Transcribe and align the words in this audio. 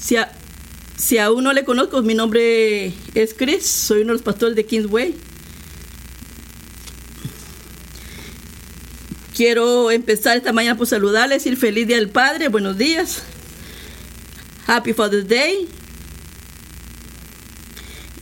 Si, 0.00 0.16
si 0.96 1.18
aún 1.18 1.44
no 1.44 1.52
le 1.52 1.64
conozco, 1.64 2.02
mi 2.02 2.14
nombre 2.14 2.92
es 3.14 3.34
Chris, 3.34 3.66
soy 3.66 4.02
uno 4.02 4.08
de 4.08 4.14
los 4.14 4.22
pastores 4.22 4.54
de 4.56 4.64
Kingsway. 4.64 5.14
Quiero 9.34 9.90
empezar 9.90 10.36
esta 10.36 10.52
mañana 10.52 10.76
por 10.76 10.86
saludarles, 10.86 11.44
decir 11.44 11.56
feliz 11.56 11.86
día 11.86 11.96
del 11.96 12.08
Padre, 12.08 12.48
buenos 12.48 12.76
días. 12.76 13.22
Happy 14.66 14.92
Father's 14.92 15.28
Day. 15.28 15.68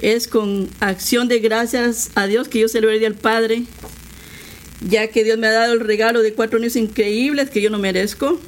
Es 0.01 0.29
con 0.29 0.69
acción 0.81 1.27
de 1.27 1.41
gracias 1.41 2.11
a 2.15 2.27
Dios 2.27 2.49
que 2.49 2.61
yo 2.61 2.69
celebro 2.69 2.93
el 2.93 3.01
Día 3.01 3.09
del 3.09 3.19
Padre, 3.19 3.65
ya 4.87 5.09
que 5.09 5.25
Dios 5.25 5.39
me 5.39 5.47
ha 5.47 5.53
dado 5.53 5.73
el 5.73 5.81
regalo 5.81 6.21
de 6.21 6.35
cuatro 6.35 6.59
niños 6.59 6.77
increíbles 6.77 7.49
que 7.49 7.63
yo 7.63 7.71
no 7.71 7.79
merezco. 7.79 8.39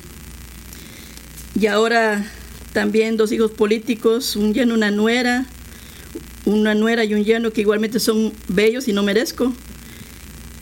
Y 1.58 1.66
ahora 1.66 2.30
también 2.78 3.16
dos 3.16 3.32
hijos 3.32 3.50
políticos, 3.50 4.36
un 4.36 4.54
lleno, 4.54 4.72
una 4.74 4.92
nuera, 4.92 5.46
una 6.44 6.76
nuera 6.76 7.02
y 7.04 7.12
un 7.12 7.24
lleno 7.24 7.50
que 7.50 7.62
igualmente 7.62 7.98
son 7.98 8.32
bellos 8.46 8.86
y 8.86 8.92
no 8.92 9.02
merezco. 9.02 9.52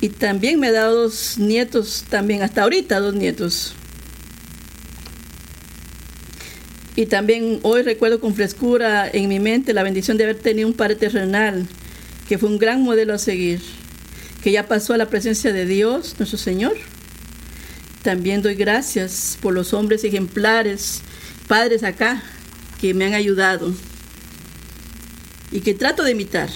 Y 0.01 0.09
también 0.09 0.59
me 0.59 0.69
ha 0.69 0.73
dado 0.73 1.03
dos 1.03 1.37
nietos, 1.37 2.07
también 2.09 2.41
hasta 2.41 2.63
ahorita 2.63 3.01
dos 3.01 3.15
nietos. 3.15 3.75
Y 6.95 7.05
también 7.05 7.61
hoy 7.61 7.83
recuerdo 7.83 8.19
con 8.19 8.35
frescura 8.35 9.07
en 9.13 9.29
mi 9.29 9.39
mente 9.39 9.75
la 9.75 9.83
bendición 9.83 10.17
de 10.17 10.25
haber 10.25 10.39
tenido 10.39 10.69
un 10.69 10.75
padre 10.75 10.97
terrenal, 10.97 11.67
que 12.31 12.39
fue 12.39 12.49
un 12.49 12.57
gran 12.57 12.83
modelo 12.83 13.13
a 13.13 13.19
seguir, 13.19 13.61
que 14.43 14.53
ya 14.53 14.67
pasó 14.67 14.95
a 14.95 14.97
la 14.97 15.11
presencia 15.11 15.53
de 15.53 15.67
Dios, 15.67 16.15
nuestro 16.19 16.39
Señor. 16.39 16.79
También 18.01 18.41
doy 18.41 18.55
gracias 18.55 19.37
por 19.43 19.53
los 19.53 19.75
hombres 19.75 20.03
ejemplares, 20.03 21.03
padres 21.47 21.83
acá, 21.83 22.23
que 22.81 22.95
me 22.95 23.07
han 23.07 23.15
ayudado 23.15 23.73
y 25.51 25.61
que 25.61 25.75
trato 25.75 26.03
de 26.03 26.13
imitar, 26.13 26.51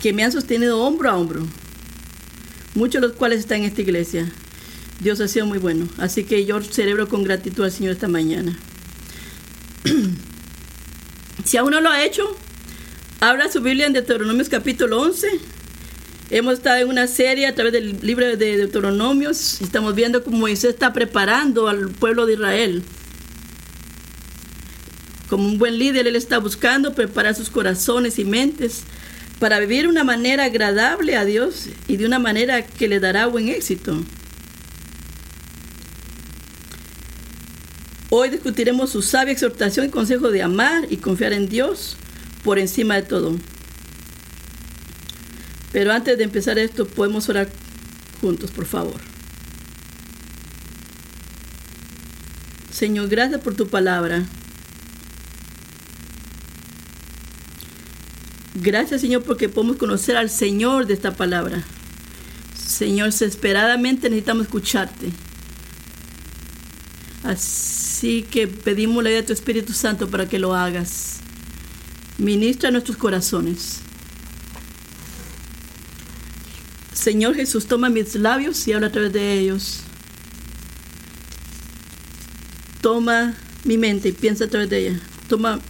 que 0.00 0.12
me 0.12 0.24
han 0.24 0.32
sostenido 0.32 0.80
hombro 0.80 1.10
a 1.10 1.16
hombro, 1.16 1.46
muchos 2.74 3.00
de 3.00 3.08
los 3.08 3.16
cuales 3.16 3.40
están 3.40 3.60
en 3.60 3.64
esta 3.66 3.82
iglesia. 3.82 4.30
Dios 5.00 5.20
ha 5.20 5.28
sido 5.28 5.46
muy 5.46 5.58
bueno, 5.58 5.88
así 5.98 6.24
que 6.24 6.44
yo 6.44 6.60
celebro 6.62 7.08
con 7.08 7.24
gratitud 7.24 7.64
al 7.64 7.72
Señor 7.72 7.92
esta 7.92 8.08
mañana. 8.08 8.58
si 11.44 11.56
aún 11.56 11.70
no 11.70 11.80
lo 11.80 11.90
ha 11.90 12.04
hecho, 12.04 12.36
abra 13.20 13.50
su 13.50 13.60
Biblia 13.60 13.86
en 13.86 13.92
Deuteronomios 13.92 14.48
capítulo 14.48 15.00
11. 15.00 15.28
Hemos 16.30 16.54
estado 16.54 16.78
en 16.78 16.88
una 16.88 17.06
serie 17.08 17.46
a 17.46 17.54
través 17.54 17.72
del 17.72 17.98
libro 18.02 18.24
de 18.24 18.36
Deuteronomios 18.36 19.60
estamos 19.62 19.96
viendo 19.96 20.22
cómo 20.22 20.38
Moisés 20.38 20.70
está 20.70 20.92
preparando 20.92 21.66
al 21.66 21.88
pueblo 21.90 22.24
de 22.24 22.34
Israel. 22.34 22.84
Como 25.30 25.46
un 25.46 25.58
buen 25.58 25.78
líder, 25.78 26.08
él 26.08 26.16
está 26.16 26.38
buscando 26.38 26.92
preparar 26.92 27.36
sus 27.36 27.50
corazones 27.50 28.18
y 28.18 28.24
mentes 28.24 28.82
para 29.38 29.60
vivir 29.60 29.82
de 29.82 29.88
una 29.88 30.02
manera 30.02 30.44
agradable 30.44 31.16
a 31.16 31.24
Dios 31.24 31.68
y 31.86 31.98
de 31.98 32.04
una 32.04 32.18
manera 32.18 32.66
que 32.66 32.88
le 32.88 32.98
dará 32.98 33.26
buen 33.26 33.48
éxito. 33.48 33.96
Hoy 38.08 38.30
discutiremos 38.30 38.90
su 38.90 39.02
sabia 39.02 39.32
exhortación 39.32 39.86
y 39.86 39.90
consejo 39.90 40.32
de 40.32 40.42
amar 40.42 40.88
y 40.90 40.96
confiar 40.96 41.32
en 41.32 41.48
Dios 41.48 41.96
por 42.42 42.58
encima 42.58 42.96
de 42.96 43.02
todo. 43.02 43.36
Pero 45.70 45.92
antes 45.92 46.18
de 46.18 46.24
empezar 46.24 46.58
esto, 46.58 46.88
podemos 46.88 47.28
orar 47.28 47.48
juntos, 48.20 48.50
por 48.50 48.66
favor. 48.66 49.00
Señor, 52.72 53.08
gracias 53.08 53.40
por 53.40 53.54
tu 53.54 53.68
palabra. 53.68 54.26
Gracias, 58.62 59.00
Señor, 59.00 59.22
porque 59.22 59.48
podemos 59.48 59.78
conocer 59.78 60.18
al 60.18 60.28
Señor 60.28 60.86
de 60.86 60.92
esta 60.92 61.14
palabra. 61.14 61.64
Señor, 62.54 63.06
desesperadamente 63.06 64.10
necesitamos 64.10 64.44
escucharte. 64.46 65.10
Así 67.24 68.22
que 68.22 68.48
pedimos 68.48 69.02
la 69.02 69.08
ayuda 69.08 69.22
de 69.22 69.26
tu 69.28 69.32
Espíritu 69.32 69.72
Santo 69.72 70.10
para 70.10 70.28
que 70.28 70.38
lo 70.38 70.54
hagas. 70.54 71.20
Ministra 72.18 72.70
nuestros 72.70 72.98
corazones. 72.98 73.78
Señor 76.92 77.34
Jesús, 77.36 77.64
toma 77.64 77.88
mis 77.88 78.14
labios 78.14 78.68
y 78.68 78.74
habla 78.74 78.88
a 78.88 78.92
través 78.92 79.14
de 79.14 79.38
ellos. 79.38 79.80
Toma 82.82 83.34
mi 83.64 83.78
mente 83.78 84.10
y 84.10 84.12
piensa 84.12 84.44
a 84.44 84.48
través 84.48 84.68
de 84.68 84.88
ella. 84.88 85.00
Toma 85.28 85.60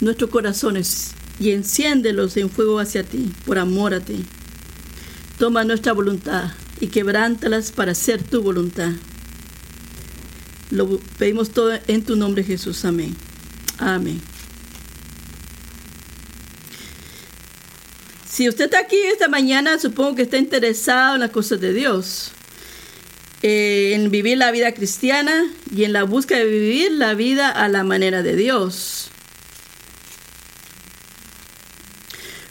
nuestros 0.00 0.30
corazones 0.30 1.14
y 1.40 1.52
enciéndelos 1.52 2.36
en 2.36 2.50
fuego 2.50 2.78
hacia 2.78 3.02
ti, 3.02 3.32
por 3.46 3.58
amor 3.58 3.94
a 3.94 4.00
ti. 4.00 4.24
Toma 5.38 5.64
nuestra 5.64 5.94
voluntad 5.94 6.50
y 6.80 6.88
quebrántalas 6.88 7.72
para 7.72 7.92
hacer 7.92 8.22
tu 8.22 8.42
voluntad. 8.42 8.90
Lo 10.70 11.00
pedimos 11.18 11.50
todo 11.50 11.72
en 11.88 12.04
tu 12.04 12.14
nombre, 12.14 12.44
Jesús. 12.44 12.84
Amén. 12.84 13.16
Amén. 13.78 14.20
Si 18.30 18.48
usted 18.48 18.66
está 18.66 18.80
aquí 18.80 18.96
esta 19.12 19.28
mañana, 19.28 19.78
supongo 19.78 20.14
que 20.14 20.22
está 20.22 20.36
interesado 20.36 21.14
en 21.14 21.20
las 21.20 21.30
cosas 21.30 21.60
de 21.60 21.72
Dios, 21.72 22.32
eh, 23.42 23.92
en 23.94 24.10
vivir 24.10 24.36
la 24.38 24.50
vida 24.50 24.72
cristiana 24.72 25.46
y 25.74 25.84
en 25.84 25.94
la 25.94 26.04
búsqueda 26.04 26.38
de 26.40 26.46
vivir 26.46 26.92
la 26.92 27.14
vida 27.14 27.50
a 27.50 27.68
la 27.68 27.82
manera 27.82 28.22
de 28.22 28.36
Dios. 28.36 28.99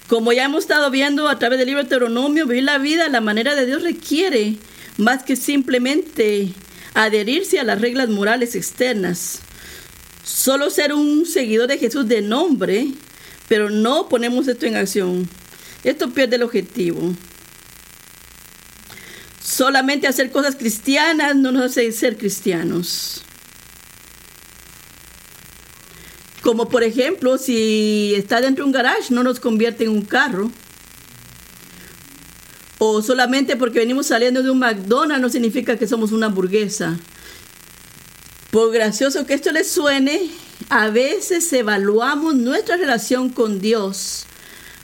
Como 0.09 0.33
ya 0.33 0.45
hemos 0.45 0.63
estado 0.63 0.89
viendo 0.89 1.29
a 1.29 1.37
través 1.37 1.59
del 1.59 1.67
libro 1.67 1.83
de 1.83 1.87
Deuteronomio, 1.87 2.47
vivir 2.47 2.63
la 2.63 2.79
vida 2.79 3.07
la 3.09 3.21
manera 3.21 3.53
de 3.53 3.67
Dios 3.67 3.83
requiere 3.83 4.55
más 4.97 5.21
que 5.21 5.35
simplemente 5.35 6.51
adherirse 6.95 7.59
a 7.59 7.63
las 7.63 7.79
reglas 7.79 8.09
morales 8.09 8.55
externas. 8.55 9.41
Solo 10.23 10.71
ser 10.71 10.93
un 10.93 11.27
seguidor 11.27 11.67
de 11.67 11.77
Jesús 11.77 12.07
de 12.07 12.23
nombre, 12.23 12.87
pero 13.47 13.69
no 13.69 14.09
ponemos 14.09 14.47
esto 14.47 14.65
en 14.65 14.77
acción. 14.77 15.29
Esto 15.83 16.09
pierde 16.09 16.37
el 16.37 16.43
objetivo. 16.43 17.13
Solamente 19.43 20.07
hacer 20.07 20.31
cosas 20.31 20.55
cristianas 20.55 21.35
no 21.35 21.51
nos 21.51 21.65
hace 21.65 21.91
ser 21.91 22.17
cristianos. 22.17 23.21
Como 26.41 26.69
por 26.69 26.83
ejemplo, 26.83 27.37
si 27.37 28.13
está 28.15 28.39
dentro 28.39 28.63
de 28.63 28.67
un 28.67 28.71
garage, 28.71 29.13
no 29.13 29.23
nos 29.23 29.39
convierte 29.39 29.83
en 29.83 29.91
un 29.91 30.03
carro. 30.03 30.51
O 32.77 33.01
solamente 33.01 33.57
porque 33.57 33.79
venimos 33.79 34.07
saliendo 34.07 34.41
de 34.41 34.49
un 34.49 34.59
McDonald's 34.59 35.21
no 35.21 35.29
significa 35.29 35.77
que 35.77 35.87
somos 35.87 36.13
una 36.13 36.27
hamburguesa. 36.27 36.97
Por 38.51 38.71
gracioso 38.71 39.25
que 39.25 39.33
esto 39.33 39.51
les 39.51 39.69
suene, 39.69 40.31
a 40.69 40.89
veces 40.89 41.51
evaluamos 41.51 42.35
nuestra 42.35 42.77
relación 42.77 43.29
con 43.29 43.59
Dios, 43.59 44.25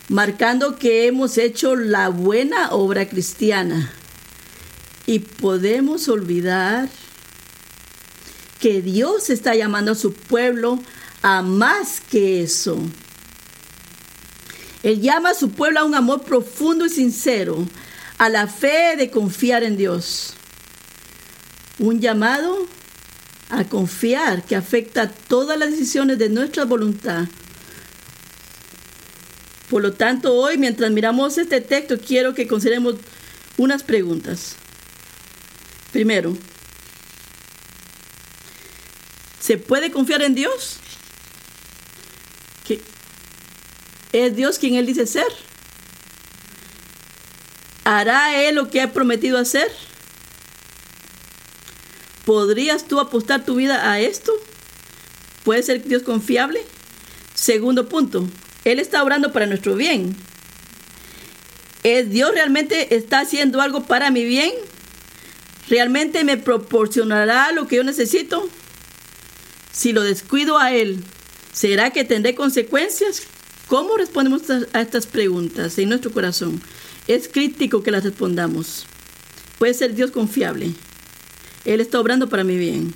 marcando 0.08 0.76
que 0.76 1.06
hemos 1.06 1.38
hecho 1.38 1.74
la 1.74 2.10
buena 2.10 2.70
obra 2.70 3.08
cristiana. 3.08 3.90
Y 5.06 5.20
podemos 5.20 6.08
olvidar 6.08 6.88
que 8.60 8.82
Dios 8.82 9.30
está 9.30 9.54
llamando 9.54 9.92
a 9.92 9.96
su 9.96 10.12
pueblo 10.12 10.78
a 11.26 11.42
más 11.42 12.00
que 12.08 12.40
eso. 12.40 12.78
Él 14.84 15.00
llama 15.00 15.30
a 15.30 15.34
su 15.34 15.50
pueblo 15.50 15.80
a 15.80 15.84
un 15.84 15.96
amor 15.96 16.22
profundo 16.22 16.86
y 16.86 16.88
sincero, 16.88 17.66
a 18.16 18.28
la 18.28 18.46
fe 18.46 18.94
de 18.96 19.10
confiar 19.10 19.64
en 19.64 19.76
Dios. 19.76 20.34
Un 21.80 22.00
llamado 22.00 22.68
a 23.50 23.64
confiar 23.64 24.44
que 24.44 24.54
afecta 24.54 25.10
todas 25.10 25.58
las 25.58 25.72
decisiones 25.72 26.16
de 26.16 26.28
nuestra 26.28 26.64
voluntad. 26.64 27.26
Por 29.68 29.82
lo 29.82 29.94
tanto, 29.94 30.32
hoy, 30.32 30.58
mientras 30.58 30.92
miramos 30.92 31.38
este 31.38 31.60
texto, 31.60 31.98
quiero 31.98 32.34
que 32.34 32.46
consideremos 32.46 32.94
unas 33.56 33.82
preguntas. 33.82 34.54
Primero, 35.90 36.38
¿se 39.40 39.58
puede 39.58 39.90
confiar 39.90 40.22
en 40.22 40.36
Dios? 40.36 40.78
¿Es 44.12 44.36
Dios 44.36 44.58
quien 44.58 44.74
Él 44.74 44.86
dice 44.86 45.06
ser? 45.06 45.26
¿Hará 47.84 48.42
Él 48.42 48.56
lo 48.56 48.70
que 48.70 48.80
ha 48.80 48.92
prometido 48.92 49.38
hacer? 49.38 49.70
¿Podrías 52.24 52.88
tú 52.88 52.98
apostar 52.98 53.44
tu 53.44 53.54
vida 53.54 53.90
a 53.90 54.00
esto? 54.00 54.32
¿Puede 55.44 55.62
ser 55.62 55.84
Dios 55.84 56.02
confiable? 56.02 56.60
Segundo 57.34 57.88
punto, 57.88 58.28
Él 58.64 58.80
está 58.80 59.02
obrando 59.02 59.32
para 59.32 59.46
nuestro 59.46 59.76
bien. 59.76 60.16
¿Es 61.84 62.10
Dios 62.10 62.32
realmente 62.32 62.96
está 62.96 63.20
haciendo 63.20 63.60
algo 63.60 63.84
para 63.84 64.10
mi 64.10 64.24
bien? 64.24 64.50
¿Realmente 65.68 66.24
me 66.24 66.36
proporcionará 66.36 67.52
lo 67.52 67.68
que 67.68 67.76
yo 67.76 67.84
necesito? 67.84 68.48
Si 69.72 69.92
lo 69.92 70.02
descuido 70.02 70.58
a 70.58 70.72
Él, 70.72 71.04
¿será 71.52 71.90
que 71.90 72.02
tendré 72.02 72.34
consecuencias? 72.34 73.22
¿Cómo 73.68 73.96
respondemos 73.96 74.42
a 74.72 74.80
estas 74.80 75.06
preguntas 75.06 75.76
en 75.78 75.88
nuestro 75.88 76.12
corazón? 76.12 76.62
Es 77.08 77.28
crítico 77.28 77.82
que 77.82 77.90
las 77.90 78.04
respondamos. 78.04 78.86
Puede 79.58 79.74
ser 79.74 79.94
Dios 79.94 80.12
confiable. 80.12 80.72
Él 81.64 81.80
está 81.80 81.98
obrando 81.98 82.28
para 82.28 82.44
mi 82.44 82.56
bien. 82.56 82.94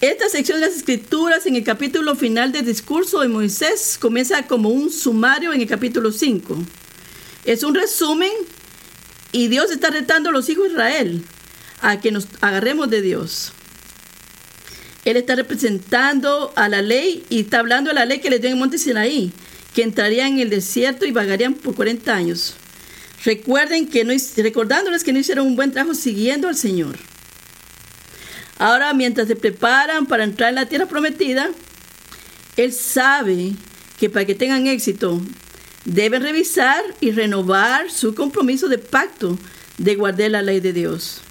Esta 0.00 0.28
sección 0.28 0.60
de 0.60 0.66
las 0.66 0.76
escrituras 0.76 1.46
en 1.46 1.54
el 1.54 1.64
capítulo 1.64 2.14
final 2.16 2.50
del 2.50 2.66
discurso 2.66 3.20
de 3.20 3.28
Moisés 3.28 3.96
comienza 3.98 4.46
como 4.46 4.68
un 4.68 4.90
sumario 4.90 5.52
en 5.54 5.62
el 5.62 5.66
capítulo 5.66 6.10
5. 6.10 6.58
Es 7.46 7.62
un 7.62 7.74
resumen 7.74 8.32
y 9.32 9.48
Dios 9.48 9.70
está 9.70 9.88
retando 9.90 10.28
a 10.30 10.32
los 10.32 10.48
hijos 10.50 10.64
de 10.64 10.72
Israel 10.72 11.24
a 11.80 12.00
que 12.00 12.10
nos 12.10 12.26
agarremos 12.42 12.90
de 12.90 13.00
Dios. 13.00 13.53
Él 15.04 15.16
está 15.16 15.34
representando 15.36 16.52
a 16.56 16.68
la 16.68 16.80
ley 16.80 17.24
y 17.28 17.40
está 17.40 17.58
hablando 17.58 17.90
de 17.90 17.94
la 17.94 18.06
ley 18.06 18.20
que 18.20 18.30
les 18.30 18.40
dio 18.40 18.50
en 18.50 18.58
Monte 18.58 18.78
Sinaí, 18.78 19.32
que 19.74 19.82
entrarían 19.82 20.34
en 20.34 20.40
el 20.40 20.50
desierto 20.50 21.04
y 21.04 21.12
vagarían 21.12 21.54
por 21.54 21.74
40 21.74 22.14
años. 22.14 22.54
Recuerden 23.24 23.88
que 23.88 24.04
no, 24.04 24.12
recordándoles 24.36 25.04
que 25.04 25.12
no 25.12 25.18
hicieron 25.18 25.46
un 25.46 25.56
buen 25.56 25.72
trabajo 25.72 25.94
siguiendo 25.94 26.48
al 26.48 26.56
Señor. 26.56 26.96
Ahora, 28.58 28.94
mientras 28.94 29.28
se 29.28 29.36
preparan 29.36 30.06
para 30.06 30.24
entrar 30.24 30.50
en 30.50 30.54
la 30.56 30.66
tierra 30.66 30.86
prometida, 30.86 31.50
Él 32.56 32.72
sabe 32.72 33.52
que 33.98 34.08
para 34.08 34.24
que 34.24 34.34
tengan 34.34 34.66
éxito, 34.66 35.20
deben 35.84 36.22
revisar 36.22 36.82
y 37.00 37.10
renovar 37.10 37.90
su 37.90 38.14
compromiso 38.14 38.68
de 38.68 38.78
pacto 38.78 39.38
de 39.76 39.96
guardar 39.96 40.30
la 40.30 40.42
ley 40.42 40.60
de 40.60 40.72
Dios. 40.72 41.23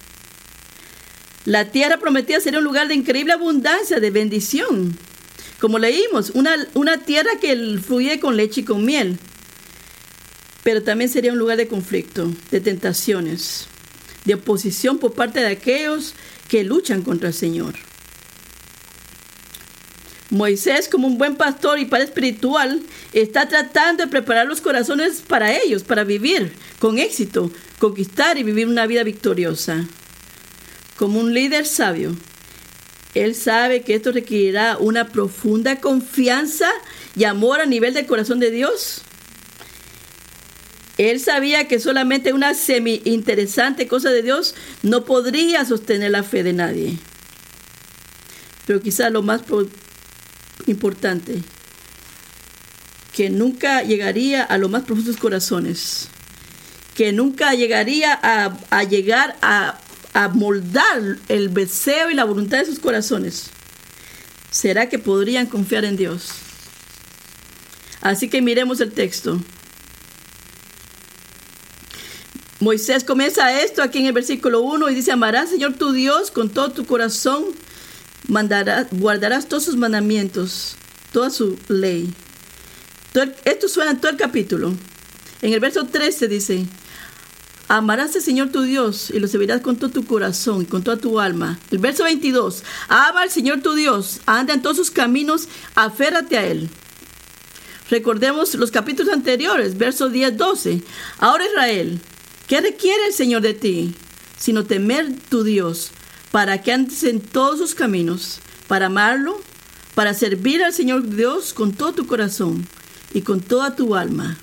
La 1.44 1.66
tierra 1.66 1.98
prometida 1.98 2.40
sería 2.40 2.58
un 2.58 2.64
lugar 2.64 2.88
de 2.88 2.94
increíble 2.94 3.34
abundancia, 3.34 4.00
de 4.00 4.10
bendición. 4.10 4.96
Como 5.60 5.78
leímos, 5.78 6.30
una, 6.30 6.56
una 6.72 6.98
tierra 6.98 7.32
que 7.40 7.78
fluye 7.84 8.18
con 8.18 8.36
leche 8.36 8.62
y 8.62 8.64
con 8.64 8.84
miel. 8.84 9.18
Pero 10.62 10.82
también 10.82 11.10
sería 11.10 11.32
un 11.32 11.38
lugar 11.38 11.58
de 11.58 11.68
conflicto, 11.68 12.30
de 12.50 12.60
tentaciones, 12.60 13.66
de 14.24 14.34
oposición 14.34 14.98
por 14.98 15.12
parte 15.12 15.40
de 15.40 15.48
aquellos 15.48 16.14
que 16.48 16.64
luchan 16.64 17.02
contra 17.02 17.28
el 17.28 17.34
Señor. 17.34 17.74
Moisés, 20.30 20.88
como 20.88 21.06
un 21.06 21.18
buen 21.18 21.36
pastor 21.36 21.78
y 21.78 21.84
padre 21.84 22.06
espiritual, 22.06 22.80
está 23.12 23.46
tratando 23.48 24.02
de 24.02 24.10
preparar 24.10 24.46
los 24.46 24.62
corazones 24.62 25.22
para 25.26 25.54
ellos, 25.56 25.82
para 25.82 26.04
vivir 26.04 26.52
con 26.78 26.98
éxito, 26.98 27.52
conquistar 27.78 28.38
y 28.38 28.42
vivir 28.42 28.66
una 28.66 28.86
vida 28.86 29.04
victoriosa. 29.04 29.86
Como 30.96 31.20
un 31.20 31.34
líder 31.34 31.66
sabio, 31.66 32.16
él 33.14 33.34
sabe 33.34 33.82
que 33.82 33.94
esto 33.94 34.12
requerirá 34.12 34.76
una 34.78 35.08
profunda 35.08 35.80
confianza 35.80 36.68
y 37.16 37.24
amor 37.24 37.60
a 37.60 37.66
nivel 37.66 37.94
del 37.94 38.06
corazón 38.06 38.40
de 38.40 38.50
Dios. 38.50 39.02
Él 40.98 41.18
sabía 41.20 41.66
que 41.66 41.80
solamente 41.80 42.32
una 42.32 42.54
semi 42.54 43.02
interesante 43.04 43.88
cosa 43.88 44.10
de 44.10 44.22
Dios 44.22 44.54
no 44.82 45.04
podría 45.04 45.64
sostener 45.64 46.10
la 46.10 46.22
fe 46.22 46.42
de 46.42 46.52
nadie. 46.52 46.98
Pero 48.66 48.80
quizás 48.80 49.10
lo 49.12 49.22
más 49.22 49.42
importante, 50.66 51.42
que 53.12 53.30
nunca 53.30 53.82
llegaría 53.82 54.42
a 54.42 54.58
los 54.58 54.70
más 54.70 54.84
profundos 54.84 55.16
corazones, 55.16 56.08
que 56.94 57.12
nunca 57.12 57.54
llegaría 57.54 58.18
a, 58.20 58.56
a 58.70 58.84
llegar 58.84 59.36
a 59.42 59.78
a 60.14 60.28
moldar 60.28 61.18
el 61.28 61.52
deseo 61.52 62.10
y 62.10 62.14
la 62.14 62.24
voluntad 62.24 62.58
de 62.58 62.66
sus 62.66 62.78
corazones, 62.78 63.50
¿será 64.50 64.88
que 64.88 64.98
podrían 64.98 65.46
confiar 65.46 65.84
en 65.84 65.96
Dios? 65.96 66.28
Así 68.00 68.28
que 68.28 68.40
miremos 68.40 68.80
el 68.80 68.92
texto. 68.92 69.40
Moisés 72.60 73.02
comienza 73.02 73.60
esto 73.60 73.82
aquí 73.82 73.98
en 73.98 74.06
el 74.06 74.12
versículo 74.12 74.60
1 74.60 74.88
y 74.88 74.94
dice, 74.94 75.12
amarás 75.12 75.50
Señor 75.50 75.74
tu 75.74 75.92
Dios 75.92 76.30
con 76.30 76.48
todo 76.48 76.70
tu 76.70 76.86
corazón, 76.86 77.44
mandarás, 78.28 78.86
guardarás 78.92 79.48
todos 79.48 79.64
sus 79.64 79.76
mandamientos, 79.76 80.76
toda 81.12 81.28
su 81.30 81.58
ley. 81.68 82.14
Esto 83.44 83.68
suena 83.68 83.90
en 83.90 84.00
todo 84.00 84.12
el 84.12 84.16
capítulo. 84.16 84.72
En 85.42 85.52
el 85.52 85.60
verso 85.60 85.84
13 85.86 86.28
dice, 86.28 86.66
Amarás 87.68 88.14
al 88.14 88.22
Señor 88.22 88.50
tu 88.50 88.62
Dios 88.62 89.10
y 89.10 89.18
lo 89.18 89.26
servirás 89.26 89.62
con 89.62 89.76
todo 89.76 89.90
tu 89.90 90.04
corazón 90.04 90.62
y 90.62 90.66
con 90.66 90.82
toda 90.82 90.98
tu 90.98 91.18
alma. 91.18 91.58
El 91.70 91.78
verso 91.78 92.04
22. 92.04 92.62
Ama 92.88 93.22
al 93.22 93.30
Señor 93.30 93.62
tu 93.62 93.74
Dios, 93.74 94.20
anda 94.26 94.52
en 94.52 94.60
todos 94.62 94.76
sus 94.76 94.90
caminos, 94.90 95.48
aférrate 95.74 96.36
a 96.36 96.46
Él. 96.46 96.68
Recordemos 97.90 98.54
los 98.54 98.70
capítulos 98.70 99.12
anteriores, 99.12 99.78
verso 99.78 100.08
10, 100.10 100.36
12. 100.36 100.82
Ahora 101.18 101.46
Israel, 101.46 102.00
¿qué 102.46 102.60
requiere 102.60 103.06
el 103.06 103.12
Señor 103.14 103.42
de 103.42 103.54
ti? 103.54 103.94
Sino 104.38 104.64
temer 104.64 105.14
tu 105.28 105.42
Dios, 105.42 105.90
para 106.30 106.60
que 106.62 106.72
andes 106.72 107.02
en 107.04 107.20
todos 107.20 107.58
sus 107.58 107.74
caminos, 107.74 108.40
para 108.68 108.86
amarlo, 108.86 109.40
para 109.94 110.12
servir 110.12 110.62
al 110.62 110.72
Señor 110.72 111.08
Dios 111.08 111.54
con 111.54 111.72
todo 111.72 111.92
tu 111.92 112.06
corazón 112.06 112.66
y 113.12 113.22
con 113.22 113.40
toda 113.40 113.76
tu 113.76 113.94
alma. 113.94 114.36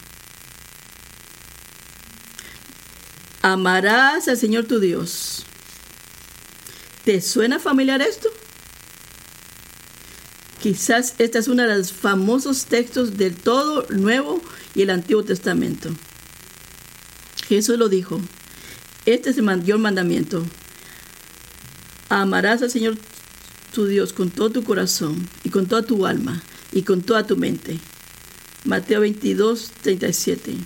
Amarás 3.41 4.27
al 4.27 4.37
Señor 4.37 4.65
tu 4.65 4.79
Dios. 4.79 5.45
¿Te 7.05 7.21
suena 7.21 7.57
familiar 7.57 8.01
esto? 8.01 8.29
Quizás 10.61 11.15
este 11.17 11.39
es 11.39 11.47
uno 11.47 11.63
de 11.63 11.75
los 11.75 11.91
famosos 11.91 12.65
textos 12.65 13.17
del 13.17 13.35
todo 13.35 13.87
Nuevo 13.89 14.39
y 14.75 14.83
el 14.83 14.91
Antiguo 14.91 15.23
Testamento. 15.23 15.89
Jesús 17.47 17.79
lo 17.79 17.89
dijo. 17.89 18.21
Este 19.07 19.31
es 19.31 19.37
el 19.37 19.43
mayor 19.43 19.79
mandamiento. 19.79 20.45
Amarás 22.09 22.61
al 22.61 22.69
Señor 22.69 22.95
tu 23.73 23.87
Dios 23.87 24.13
con 24.13 24.29
todo 24.29 24.51
tu 24.51 24.63
corazón 24.63 25.27
y 25.43 25.49
con 25.49 25.65
toda 25.65 25.81
tu 25.81 26.05
alma 26.05 26.43
y 26.71 26.83
con 26.83 27.01
toda 27.01 27.25
tu 27.25 27.37
mente. 27.37 27.79
Mateo 28.65 29.01
22, 29.01 29.71
37. 29.81 30.57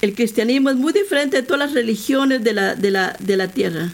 El 0.00 0.14
cristianismo 0.14 0.70
es 0.70 0.76
muy 0.76 0.92
diferente 0.92 1.38
de 1.38 1.42
todas 1.42 1.58
las 1.58 1.72
religiones 1.72 2.44
de 2.44 2.52
la, 2.52 2.74
de 2.76 3.36
la, 3.36 3.48
tierra. 3.48 3.90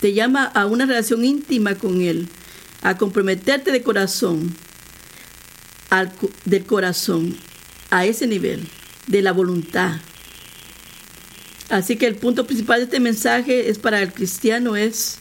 Te 0.00 0.12
llama 0.12 0.44
a 0.44 0.66
una 0.66 0.84
relación 0.84 1.24
íntima 1.24 1.74
con 1.74 2.02
Él, 2.02 2.28
a 2.82 2.98
comprometerte 2.98 3.72
de 3.72 3.82
corazón, 3.82 4.54
al, 5.88 6.12
del 6.44 6.64
corazón, 6.64 7.34
a 7.90 8.04
ese 8.04 8.26
nivel, 8.26 8.68
de 9.06 9.22
la 9.22 9.32
voluntad. 9.32 9.96
Así 11.70 11.96
que 11.96 12.06
el 12.06 12.16
punto 12.16 12.46
principal 12.46 12.80
de 12.80 12.84
este 12.84 13.00
mensaje 13.00 13.70
es 13.70 13.78
para 13.78 14.00
el 14.02 14.12
cristiano 14.12 14.76
es 14.76 15.16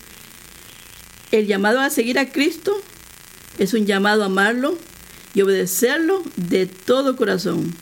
el 1.31 1.47
llamado 1.47 1.79
a 1.79 1.89
seguir 1.89 2.19
a 2.19 2.29
Cristo, 2.29 2.75
es 3.59 3.73
un 3.73 3.85
llamado 3.85 4.23
a 4.23 4.27
amarlo 4.27 4.77
y 5.33 5.41
obedecerlo 5.41 6.21
de 6.35 6.65
todo 6.65 7.15
corazón. 7.15 7.73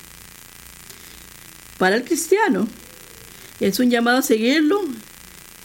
Para 1.77 1.95
el 1.95 2.03
cristiano 2.03 2.67
es 3.59 3.79
un 3.79 3.89
llamado 3.89 4.19
a 4.19 4.21
seguirlo, 4.21 4.81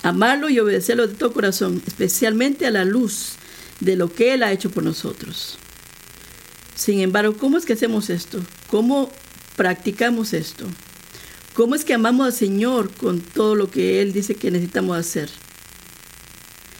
amarlo 0.03 0.49
y 0.49 0.59
obedecerlo 0.59 1.07
de 1.07 1.15
todo 1.15 1.33
corazón, 1.33 1.83
especialmente 1.87 2.67
a 2.67 2.71
la 2.71 2.85
luz 2.85 3.33
de 3.81 3.97
lo 3.97 4.13
que 4.13 4.35
Él 4.35 4.43
ha 4.43 4.53
hecho 4.53 4.71
por 4.71 4.83
nosotros. 4.83 5.59
Sin 6.75 7.01
embargo, 7.01 7.37
¿cómo 7.37 7.59
es 7.59 7.65
que 7.65 7.75
hacemos 7.75 8.11
esto? 8.11 8.41
¿Cómo 8.69 9.11
practicamos 9.57 10.33
esto? 10.33 10.67
¿Cómo 11.55 11.75
es 11.75 11.85
que 11.85 11.95
amamos 11.95 12.27
al 12.27 12.33
Señor 12.33 12.91
con 12.93 13.21
todo 13.21 13.55
lo 13.55 13.71
que 13.71 14.01
Él 14.01 14.13
dice 14.13 14.35
que 14.35 14.51
necesitamos 14.51 14.97
hacer? 14.97 15.29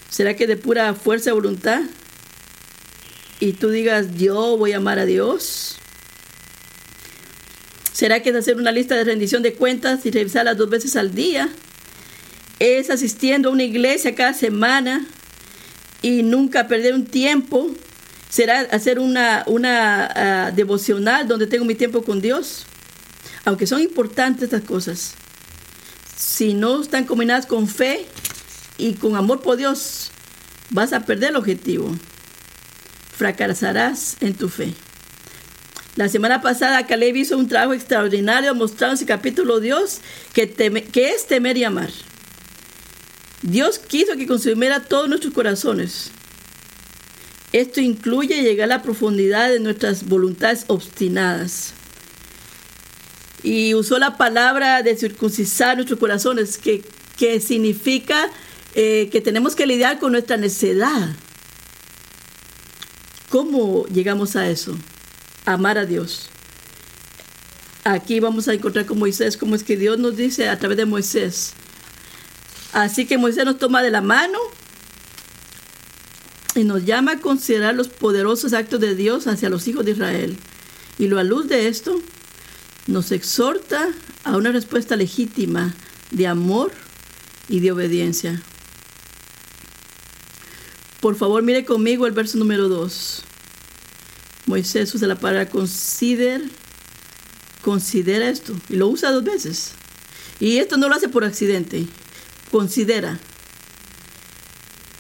¿Será 0.09 0.35
que 0.37 0.47
de 0.47 0.57
pura 0.57 0.95
fuerza 0.95 1.31
de 1.31 1.35
voluntad? 1.35 1.83
Y 3.41 3.55
tú 3.55 3.71
digas, 3.71 4.17
yo 4.17 4.57
voy 4.57 4.73
a 4.73 4.79
amar 4.79 4.99
a 4.99 5.07
Dios. 5.07 5.80
¿Será 8.01 8.23
que 8.23 8.31
es 8.31 8.37
hacer 8.37 8.57
una 8.57 8.73
lista 8.73 8.97
de 8.97 9.05
rendición 9.05 9.43
de 9.43 9.53
cuentas 9.53 10.07
y 10.07 10.11
revisarlas 10.11 10.57
dos 10.57 10.71
veces 10.71 10.97
al 10.97 11.15
día? 11.15 11.51
¿Es 12.59 12.89
asistiendo 12.89 13.51
a 13.51 13.53
una 13.53 13.65
iglesia 13.65 14.15
cada 14.15 14.33
semana 14.33 15.07
y 16.01 16.23
nunca 16.23 16.67
perder 16.67 16.95
un 16.95 17.05
tiempo? 17.05 17.71
¿Será 18.31 18.61
hacer 18.61 19.01
una, 19.01 19.45
una 19.47 20.47
ah, 20.47 20.51
devocional 20.51 21.29
donde 21.29 21.47
tengo 21.47 21.67
mi 21.67 21.75
tiempo 21.75 22.03
con 22.03 22.23
Dios? 22.23 22.65
Aunque 23.45 23.67
son 23.67 23.83
importantes 23.83 24.45
estas 24.45 24.63
cosas. 24.63 25.13
Si 26.17 26.55
no 26.55 26.81
están 26.81 27.05
combinadas 27.05 27.45
con 27.45 27.69
fe 27.69 28.07
y 28.79 28.95
con 28.95 29.15
amor 29.15 29.43
por 29.43 29.59
Dios, 29.59 30.11
vas 30.71 30.95
a 30.95 31.05
perder 31.05 31.33
el 31.33 31.37
objetivo. 31.37 31.95
Fracasarás 33.19 34.17
en 34.23 34.33
tu 34.33 34.49
fe. 34.49 34.73
La 35.97 36.09
semana 36.09 36.41
pasada 36.41 36.87
Caleb 36.87 37.17
hizo 37.17 37.37
un 37.37 37.49
trabajo 37.49 37.75
extraordinario 37.75 38.55
mostrando 38.55 39.01
en 39.01 39.07
capítulo 39.07 39.59
Dios 39.61 40.01
que, 40.33 40.49
que 40.51 41.11
es 41.11 41.27
temer 41.27 41.57
y 41.57 41.65
amar. 41.65 41.91
Dios 43.43 43.79
quiso 43.79 44.17
que 44.17 44.27
consumiera 44.27 44.85
todos 44.85 45.09
nuestros 45.09 45.35
corazones. 45.35 46.11
Esto 47.53 47.81
incluye 47.81 48.43
llegar 48.43 48.67
a 48.67 48.77
la 48.77 48.83
profundidad 48.83 49.51
de 49.51 49.59
nuestras 49.59 50.07
voluntades 50.07 50.65
obstinadas. 50.69 51.73
Y 53.43 53.75
usó 53.75 53.99
la 53.99 54.17
palabra 54.17 54.83
de 54.83 54.97
circuncisar 54.97 55.77
nuestros 55.77 55.99
corazones, 55.99 56.59
que, 56.59 56.85
que 57.17 57.41
significa 57.41 58.31
eh, 58.75 59.09
que 59.11 59.21
tenemos 59.21 59.57
que 59.57 59.67
lidiar 59.67 59.99
con 59.99 60.13
nuestra 60.13 60.37
necedad. 60.37 61.09
¿Cómo 63.31 63.87
llegamos 63.87 64.37
a 64.37 64.49
eso? 64.49 64.77
Amar 65.47 65.79
a 65.79 65.87
Dios. 65.87 66.29
Aquí 67.85 68.21
vamos 68.21 68.47
a 68.49 68.55
encontrar 68.55 68.87
con 68.87 68.99
Moisés 68.99 69.37
cómo 69.37 69.55
es 69.55 69.65
que 69.65 69.77
Dios 69.77 69.99
nos 69.99 70.17
dice 70.17 70.49
a 70.49 70.59
través 70.59 70.77
de 70.77 70.87
Moisés. 70.87 71.55
Así 72.73 73.07
que 73.07 73.19
Moisés 73.19 73.45
nos 73.45 73.59
toma 73.59 73.83
de 73.83 73.91
la 73.91 74.01
mano 74.01 74.39
y 76.55 76.65
nos 76.65 76.85
llama 76.85 77.13
a 77.13 77.19
considerar 77.21 77.75
los 77.75 77.89
poderosos 77.89 78.53
actos 78.53 78.81
de 78.81 78.95
Dios 78.95 79.27
hacia 79.27 79.49
los 79.49 79.67
hijos 79.67 79.85
de 79.85 79.93
Israel. 79.93 80.37
Y 80.99 81.09
lo 81.09 81.19
a 81.19 81.25
luz 81.25 81.49
de 81.49 81.69
esto, 81.69 82.01
nos 82.87 83.13
exhorta 83.13 83.89
a 84.25 84.37
una 84.37 84.53
respuesta 84.53 84.97
legítima 84.97 85.75
de 86.11 86.27
amor 86.27 86.73
y 87.49 87.61
de 87.61 87.73
obediencia. 87.73 88.43
Por 91.01 91.17
favor, 91.17 91.43
mire 91.43 91.65
conmigo 91.65 92.07
el 92.07 92.13
verso 92.13 92.37
número 92.37 92.69
2. 92.69 93.23
Moisés 94.51 94.93
usa 94.95 95.07
la 95.07 95.15
palabra 95.15 95.49
consider, 95.49 96.43
considera 97.63 98.29
esto, 98.29 98.55
y 98.69 98.77
lo 98.77 98.89
usa 98.89 99.13
dos 99.13 99.23
veces. 99.23 99.73
Y 100.41 100.59
esto 100.59 100.77
no 100.77 100.89
lo 100.89 100.97
hace 100.97 101.09
por 101.09 101.25
accidente, 101.25 101.87
considera. 102.51 103.21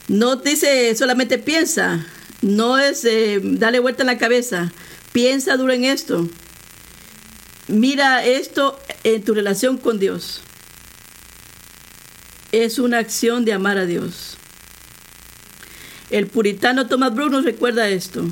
No 0.06 0.36
dice 0.36 0.94
solamente 0.94 1.36
piensa, 1.38 2.06
no 2.42 2.78
es 2.78 3.04
eh, 3.04 3.40
darle 3.42 3.80
vuelta 3.80 4.04
en 4.04 4.06
la 4.06 4.18
cabeza, 4.18 4.72
piensa 5.12 5.56
duro 5.56 5.72
en 5.72 5.84
esto. 5.84 6.28
Mira 7.66 8.24
esto 8.24 8.78
en 9.02 9.24
tu 9.24 9.34
relación 9.34 9.78
con 9.78 9.98
Dios. 9.98 10.42
Es 12.52 12.78
una 12.78 12.98
acción 12.98 13.44
de 13.44 13.52
amar 13.52 13.78
a 13.78 13.86
Dios. 13.86 14.36
El 16.10 16.28
puritano 16.28 16.86
Thomas 16.86 17.14
Brooks 17.14 17.32
nos 17.32 17.44
recuerda 17.44 17.88
esto. 17.88 18.24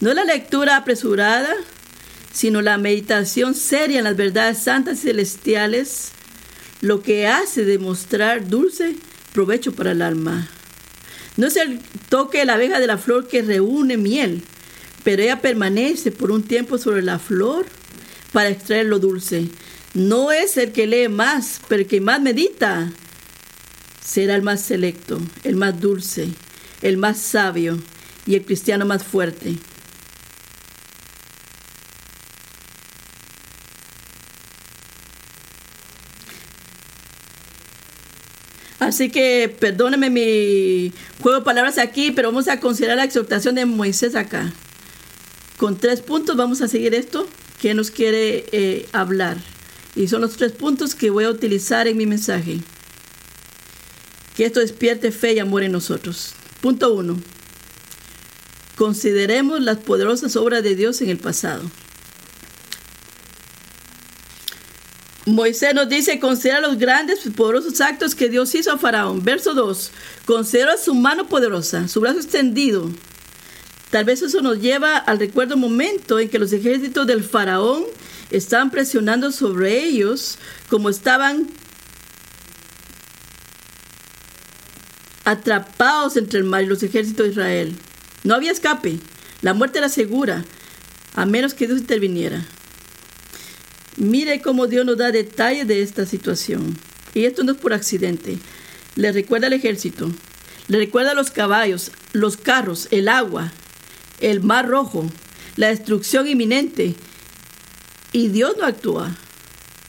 No 0.00 0.14
la 0.14 0.24
lectura 0.24 0.76
apresurada, 0.76 1.52
sino 2.32 2.62
la 2.62 2.78
meditación 2.78 3.54
seria 3.54 3.98
en 3.98 4.04
las 4.04 4.16
verdades 4.16 4.58
santas 4.58 4.98
y 4.98 5.08
celestiales, 5.08 6.10
lo 6.80 7.02
que 7.02 7.26
hace 7.26 7.64
demostrar 7.64 8.48
dulce 8.48 8.94
provecho 9.32 9.72
para 9.72 9.92
el 9.92 10.02
alma. 10.02 10.48
No 11.36 11.46
es 11.46 11.56
el 11.56 11.80
toque 12.08 12.38
de 12.38 12.44
la 12.44 12.54
abeja 12.54 12.78
de 12.78 12.86
la 12.86 12.98
flor 12.98 13.26
que 13.26 13.42
reúne 13.42 13.96
miel, 13.96 14.42
pero 15.02 15.22
ella 15.22 15.40
permanece 15.40 16.12
por 16.12 16.30
un 16.30 16.42
tiempo 16.42 16.78
sobre 16.78 17.02
la 17.02 17.18
flor 17.18 17.66
para 18.32 18.50
extraer 18.50 18.86
lo 18.86 18.98
dulce. 18.98 19.48
No 19.94 20.30
es 20.30 20.56
el 20.56 20.72
que 20.72 20.86
lee 20.86 21.08
más, 21.08 21.60
pero 21.68 21.82
el 21.82 21.88
que 21.88 22.00
más 22.00 22.20
medita 22.20 22.92
será 24.04 24.36
el 24.36 24.42
más 24.42 24.60
selecto, 24.62 25.20
el 25.44 25.56
más 25.56 25.80
dulce, 25.80 26.28
el 26.82 26.98
más 26.98 27.18
sabio 27.18 27.78
y 28.26 28.36
el 28.36 28.44
cristiano 28.44 28.86
más 28.86 29.02
fuerte. 29.02 29.56
Así 38.88 39.10
que 39.10 39.54
perdóneme 39.60 40.08
mi 40.08 40.94
juego 41.20 41.40
de 41.40 41.44
palabras 41.44 41.76
aquí, 41.76 42.10
pero 42.10 42.28
vamos 42.28 42.48
a 42.48 42.58
considerar 42.58 42.96
la 42.96 43.04
exhortación 43.04 43.54
de 43.54 43.66
Moisés 43.66 44.14
acá. 44.14 44.50
Con 45.58 45.76
tres 45.76 46.00
puntos 46.00 46.38
vamos 46.38 46.62
a 46.62 46.68
seguir 46.68 46.94
esto 46.94 47.28
que 47.60 47.74
nos 47.74 47.90
quiere 47.90 48.46
eh, 48.50 48.88
hablar. 48.92 49.36
Y 49.94 50.08
son 50.08 50.22
los 50.22 50.38
tres 50.38 50.52
puntos 50.52 50.94
que 50.94 51.10
voy 51.10 51.24
a 51.24 51.28
utilizar 51.28 51.86
en 51.86 51.98
mi 51.98 52.06
mensaje. 52.06 52.60
Que 54.34 54.46
esto 54.46 54.60
despierte 54.60 55.12
fe 55.12 55.34
y 55.34 55.38
amor 55.38 55.64
en 55.64 55.72
nosotros. 55.72 56.32
Punto 56.62 56.94
uno. 56.94 57.18
Consideremos 58.74 59.60
las 59.60 59.76
poderosas 59.76 60.34
obras 60.34 60.62
de 60.62 60.74
Dios 60.74 61.02
en 61.02 61.10
el 61.10 61.18
pasado. 61.18 61.70
Moisés 65.28 65.74
nos 65.74 65.90
dice, 65.90 66.18
considera 66.18 66.60
los 66.60 66.78
grandes 66.78 67.26
y 67.26 67.30
poderosos 67.30 67.80
actos 67.82 68.14
que 68.14 68.30
Dios 68.30 68.54
hizo 68.54 68.72
a 68.72 68.78
Faraón. 68.78 69.22
Verso 69.22 69.52
2, 69.52 69.90
considera 70.24 70.78
su 70.78 70.94
mano 70.94 71.28
poderosa, 71.28 71.86
su 71.86 72.00
brazo 72.00 72.18
extendido. 72.18 72.90
Tal 73.90 74.06
vez 74.06 74.22
eso 74.22 74.40
nos 74.40 74.58
lleva 74.58 74.96
al 74.96 75.18
recuerdo 75.18 75.58
momento 75.58 76.18
en 76.18 76.30
que 76.30 76.38
los 76.38 76.52
ejércitos 76.52 77.06
del 77.06 77.22
Faraón 77.22 77.84
estaban 78.30 78.70
presionando 78.70 79.30
sobre 79.30 79.84
ellos 79.84 80.38
como 80.70 80.88
estaban 80.88 81.48
atrapados 85.24 86.16
entre 86.16 86.38
el 86.38 86.44
mar 86.44 86.62
y 86.62 86.66
los 86.66 86.82
ejércitos 86.82 87.26
de 87.26 87.32
Israel. 87.32 87.76
No 88.24 88.34
había 88.34 88.52
escape. 88.52 88.98
La 89.42 89.52
muerte 89.52 89.78
era 89.78 89.90
segura, 89.90 90.44
a 91.14 91.26
menos 91.26 91.52
que 91.52 91.66
Dios 91.66 91.80
interviniera. 91.80 92.46
Mire 93.98 94.40
cómo 94.40 94.68
Dios 94.68 94.86
nos 94.86 94.96
da 94.96 95.10
detalles 95.10 95.66
de 95.66 95.82
esta 95.82 96.06
situación. 96.06 96.78
Y 97.14 97.24
esto 97.24 97.42
no 97.42 97.50
es 97.50 97.58
por 97.58 97.72
accidente. 97.72 98.38
Le 98.94 99.10
recuerda 99.10 99.48
al 99.48 99.54
ejército, 99.54 100.08
le 100.68 100.78
recuerda 100.78 101.12
a 101.12 101.14
los 101.14 101.32
caballos, 101.32 101.90
los 102.12 102.36
carros, 102.36 102.86
el 102.92 103.08
agua, 103.08 103.52
el 104.20 104.40
mar 104.40 104.68
rojo, 104.68 105.10
la 105.56 105.68
destrucción 105.68 106.28
inminente. 106.28 106.94
Y 108.12 108.28
Dios 108.28 108.54
no 108.56 108.66
actúa 108.66 109.16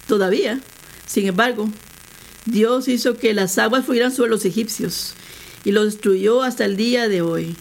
todavía. 0.07 0.59
Sin 1.05 1.27
embargo, 1.27 1.69
Dios 2.45 2.87
hizo 2.87 3.15
que 3.15 3.35
las 3.35 3.59
aguas 3.59 3.85
fueran 3.85 4.11
sobre 4.11 4.31
los 4.31 4.43
egipcios 4.43 5.13
y 5.63 5.71
lo 5.71 5.85
destruyó 5.85 6.41
hasta 6.41 6.65
el 6.65 6.77
día 6.77 7.07
de 7.09 7.21
hoy. 7.21 7.55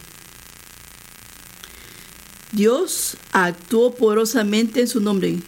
Dios 2.53 3.19
actuó 3.33 3.95
poderosamente 3.95 4.81
en 4.81 4.89
su 4.89 5.03
nombre 5.03 5.41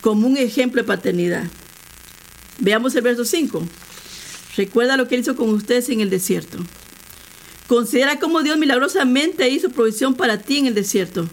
como 0.00 0.26
un 0.26 0.36
ejemplo 0.36 0.82
de 0.82 0.86
paternidad. 0.86 1.44
Veamos 2.58 2.94
el 2.94 3.02
verso 3.02 3.24
5. 3.24 3.66
Recuerda 4.56 4.96
lo 4.96 5.08
que 5.08 5.16
hizo 5.16 5.36
con 5.36 5.50
ustedes 5.50 5.88
en 5.90 6.00
el 6.00 6.10
desierto. 6.10 6.58
Considera 7.66 8.18
cómo 8.18 8.42
Dios 8.42 8.58
milagrosamente 8.58 9.48
hizo 9.50 9.70
provisión 9.70 10.14
para 10.14 10.38
ti 10.38 10.58
en 10.58 10.66
el 10.66 10.74
desierto, 10.74 11.28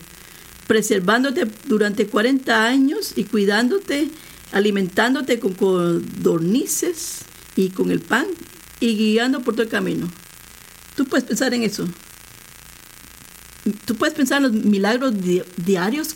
preservándote 0.67 1.47
durante 1.67 2.07
40 2.07 2.65
años 2.65 3.13
y 3.15 3.25
cuidándote, 3.25 4.09
alimentándote 4.51 5.39
con 5.39 5.53
codornices 5.53 7.19
y 7.55 7.69
con 7.69 7.91
el 7.91 7.99
pan 7.99 8.25
y 8.79 8.95
guiando 8.97 9.41
por 9.41 9.53
todo 9.53 9.63
el 9.63 9.69
camino. 9.69 10.09
Tú 10.95 11.05
puedes 11.05 11.23
pensar 11.23 11.53
en 11.53 11.63
eso. 11.63 11.87
Tú 13.85 13.95
puedes 13.95 14.15
pensar 14.15 14.37
en 14.37 14.43
los 14.43 14.53
milagros 14.53 15.13
diarios 15.57 16.15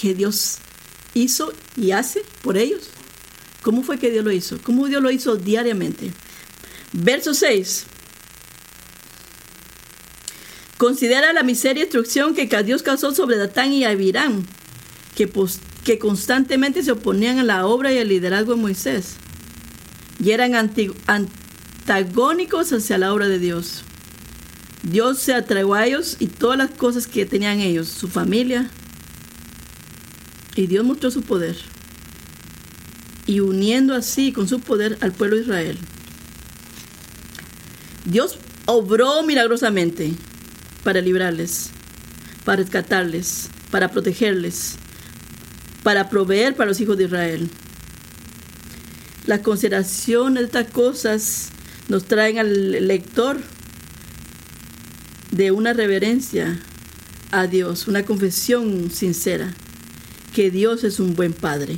que 0.00 0.14
Dios 0.14 0.58
hizo 1.14 1.52
y 1.76 1.92
hace 1.92 2.22
por 2.42 2.56
ellos. 2.56 2.88
¿Cómo 3.62 3.82
fue 3.82 3.98
que 3.98 4.10
Dios 4.10 4.24
lo 4.24 4.32
hizo? 4.32 4.58
¿Cómo 4.62 4.86
Dios 4.86 5.02
lo 5.02 5.10
hizo 5.10 5.36
diariamente? 5.36 6.10
Verso 6.92 7.34
6. 7.34 7.86
Considera 10.78 11.32
la 11.32 11.42
miseria 11.42 11.82
y 11.82 11.84
destrucción 11.84 12.34
que 12.34 12.46
Dios 12.62 12.82
causó 12.82 13.14
sobre 13.14 13.36
Datán 13.36 13.72
y 13.72 13.84
Abirán, 13.84 14.46
que, 15.14 15.98
constantemente 15.98 16.82
se 16.82 16.92
oponían 16.92 17.38
a 17.38 17.44
la 17.44 17.66
obra 17.66 17.92
y 17.92 17.98
al 17.98 18.08
liderazgo 18.08 18.54
de 18.54 18.62
Moisés 18.62 19.16
y 20.22 20.30
eran 20.32 20.54
antagónicos 21.06 22.72
hacia 22.72 22.98
la 22.98 23.12
obra 23.12 23.28
de 23.28 23.38
Dios. 23.38 23.82
Dios 24.82 25.18
se 25.18 25.34
atrajo 25.34 25.74
a 25.74 25.86
ellos 25.86 26.16
y 26.18 26.26
todas 26.26 26.56
las 26.58 26.70
cosas 26.70 27.06
que 27.06 27.26
tenían 27.26 27.60
ellos, 27.60 27.88
su 27.88 28.08
familia. 28.08 28.70
Y 30.56 30.66
Dios 30.66 30.84
mostró 30.84 31.10
su 31.10 31.22
poder. 31.22 31.56
Y 33.26 33.40
uniendo 33.40 33.94
así 33.94 34.32
con 34.32 34.48
su 34.48 34.60
poder 34.60 34.98
al 35.00 35.12
pueblo 35.12 35.36
de 35.36 35.42
Israel. 35.42 35.78
Dios 38.04 38.38
obró 38.66 39.22
milagrosamente 39.22 40.12
para 40.82 41.00
librarles, 41.00 41.70
para 42.44 42.62
rescatarles, 42.62 43.50
para 43.70 43.88
protegerles, 43.90 44.76
para 45.82 46.08
proveer 46.08 46.56
para 46.56 46.68
los 46.68 46.80
hijos 46.80 46.96
de 46.96 47.04
Israel. 47.04 47.48
La 49.26 49.42
consideración 49.42 50.34
de 50.34 50.44
estas 50.44 50.68
cosas 50.68 51.50
nos 51.88 52.04
traen 52.04 52.38
al 52.38 52.86
lector 52.88 53.38
de 55.30 55.50
una 55.50 55.72
reverencia 55.72 56.58
a 57.30 57.46
Dios, 57.46 57.86
una 57.86 58.04
confesión 58.04 58.90
sincera, 58.90 59.54
que 60.34 60.50
Dios 60.50 60.84
es 60.84 61.00
un 61.00 61.14
buen 61.14 61.32
Padre. 61.32 61.76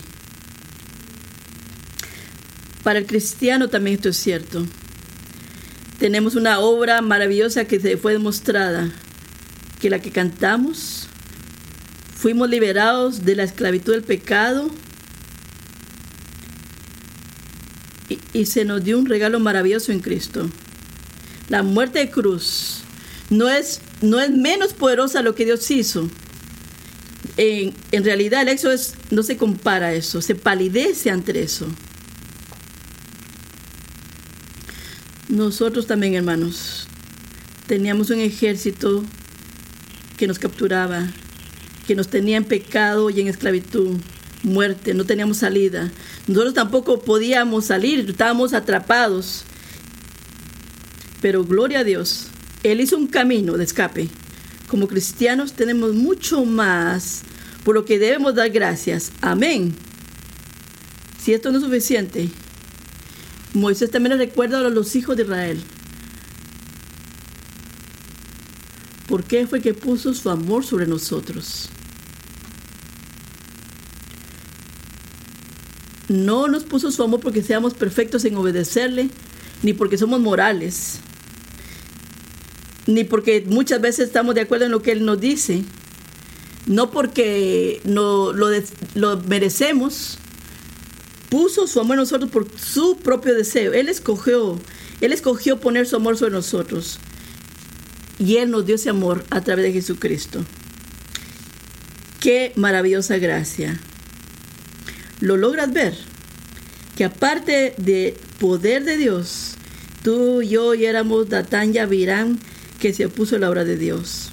Para 2.82 2.99
el 2.99 3.06
cristiano 3.06 3.68
también 3.68 3.97
esto 3.97 4.09
es 4.09 4.16
cierto. 4.16 4.66
tenemos 5.99 6.35
una 6.35 6.59
obra 6.59 7.00
maravillosa 7.00 7.64
que 7.64 7.78
se 7.78 7.97
fue 7.97 8.12
demostrada, 8.12 8.90
que 9.80 9.88
la 9.88 10.00
que 10.00 10.11
cantamos, 10.11 11.06
fuimos 12.16 12.50
liberados 12.50 13.25
de 13.25 13.37
la 13.37 13.44
esclavitud 13.44 13.92
del 13.92 14.02
pecado 14.02 14.68
y, 18.09 18.18
y 18.32 18.47
se 18.47 18.64
nos 18.64 18.82
dio 18.82 18.99
un 18.99 19.06
regalo 19.06 19.38
maravilloso 19.38 19.92
en 19.92 20.00
Cristo. 20.00 20.50
La 21.49 21.62
muerte 21.62 22.00
de 22.00 22.11
cruz 22.11 22.82
no 23.30 23.49
es, 23.49 23.80
no 24.00 24.21
es 24.21 24.30
menos 24.30 24.73
poderosa 24.73 25.23
lo 25.23 25.35
que 25.35 25.44
Dios 25.44 25.71
hizo. 25.71 26.09
En, 27.37 28.05
realidad 28.05 28.43
el 28.43 28.49
éxodo 28.49 28.73
es, 28.73 28.95
no 29.11 29.23
se 29.23 29.37
compara 29.37 29.87
a 29.89 29.95
eso, 29.95 30.21
se 30.21 30.35
palidece 30.35 31.11
ante 31.11 31.41
eso. 31.41 31.67
Nosotros 35.29 35.87
también, 35.87 36.15
hermanos, 36.15 36.87
teníamos 37.67 38.11
un 38.11 38.21
ejército 38.21 39.03
que 40.19 40.27
nos 40.27 40.39
capturaba, 40.39 41.11
que 41.87 41.95
nos 41.95 42.09
tenía 42.09 42.37
en 42.37 42.45
pecado 42.45 43.09
y 43.09 43.23
en 43.23 43.29
esclavitud, 43.29 43.97
muerte, 44.43 44.93
no 44.93 45.05
teníamos 45.07 45.39
salida. 45.39 45.91
Nosotros 46.27 46.53
tampoco 46.53 47.01
podíamos 47.01 47.65
salir, 47.65 48.11
estábamos 48.11 48.53
atrapados. 48.53 49.45
Pero 51.23 51.45
gloria 51.45 51.79
a 51.79 51.85
Dios, 51.85 52.27
Él 52.62 52.81
hizo 52.83 52.99
un 52.99 53.07
camino 53.07 53.57
de 53.57 53.65
escape. 53.65 54.09
Como 54.73 54.88
cristianos 54.88 55.52
tenemos 55.52 55.93
mucho 55.93 56.47
más 56.47 57.21
por 57.62 57.75
lo 57.75 57.85
que 57.85 57.99
debemos 57.99 58.35
dar 58.35 58.49
gracias. 58.49 59.12
Amén. 59.21 59.75
Si 61.23 61.35
esto 61.35 61.50
no 61.52 61.59
es 61.59 61.64
suficiente, 61.64 62.31
Moisés 63.52 63.91
también 63.91 64.17
le 64.17 64.25
recuerda 64.25 64.61
a 64.61 64.71
los 64.71 64.97
hijos 64.97 65.14
de 65.19 65.25
Israel. 65.25 65.62
¿Por 69.09 69.25
qué 69.25 69.47
fue 69.47 69.61
que 69.61 69.75
puso 69.75 70.14
su 70.14 70.31
amor 70.31 70.64
sobre 70.64 70.87
nosotros? 70.87 71.69
No 76.09 76.49
nos 76.49 76.64
puso 76.64 76.91
su 76.91 77.02
amor 77.02 77.21
porque 77.21 77.43
seamos 77.43 77.75
perfectos 77.75 78.25
en 78.25 78.38
obedecerle, 78.38 79.11
ni 79.62 79.75
porque 79.75 79.99
somos 79.99 80.19
morales, 80.19 81.00
ni 82.87 83.05
porque 83.05 83.45
muchas 83.47 83.81
veces 83.81 84.07
estamos 84.07 84.35
de 84.35 84.43
acuerdo 84.43 84.67
en 84.67 84.73
lo 84.73 84.83
que 84.83 84.93
Él 84.93 85.05
nos 85.05 85.21
dice, 85.21 85.62
no 86.67 86.91
porque 86.91 87.81
no, 87.85 88.33
lo, 88.33 88.49
lo 88.95 89.21
merecemos, 89.23 90.19
puso 91.29 91.67
su 91.67 91.81
amor 91.81 91.95
en 91.95 92.01
nosotros 92.01 92.31
por 92.31 92.47
su 92.59 92.99
propio 92.99 93.35
deseo. 93.35 93.73
Él 93.73 93.89
escogió, 93.89 94.59
Él 95.01 95.12
escogió 95.12 95.61
poner 95.61 95.87
su 95.87 95.97
amor 95.97 96.17
sobre 96.17 96.33
nosotros. 96.33 96.99
Y 98.19 98.37
Él 98.37 98.51
nos 98.51 98.67
dio 98.67 98.77
ese 98.77 98.91
amor 98.91 99.25
a 99.31 99.41
través 99.41 99.65
de 99.65 99.73
Jesucristo. 99.73 100.45
Qué 102.21 102.53
maravillosa 102.55 103.19
gracia. 103.19 103.81
¿Lo 105.21 105.37
logras 105.37 105.73
ver? 105.73 105.97
Que 106.97 107.05
aparte 107.05 107.75
de 107.79 108.17
poder 108.39 108.85
de 108.85 108.97
Dios, 108.97 109.55
tú 110.05 110.43
y 110.43 110.51
yo 110.51 110.75
y 110.75 110.85
éramos 110.85 111.29
Datán 111.29 111.75
y 111.75 111.79
Abirán 111.79 112.39
que 112.83 112.93
se 112.93 113.07
opuso 113.07 113.37
a 113.37 113.39
la 113.39 113.49
obra 113.49 113.62
de 113.62 113.77
Dios. 113.77 114.31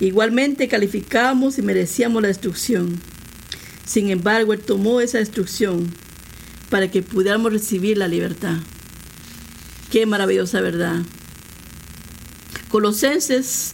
Igualmente 0.00 0.68
calificamos 0.68 1.58
y 1.58 1.62
merecíamos 1.62 2.22
la 2.22 2.28
destrucción. 2.28 2.98
Sin 3.84 4.08
embargo, 4.08 4.54
Él 4.54 4.60
tomó 4.60 5.02
esa 5.02 5.18
destrucción 5.18 5.92
para 6.70 6.90
que 6.90 7.02
pudiéramos 7.02 7.52
recibir 7.52 7.98
la 7.98 8.08
libertad. 8.08 8.56
Qué 9.90 10.06
maravillosa 10.06 10.62
verdad. 10.62 11.02
Colosenses 12.70 13.72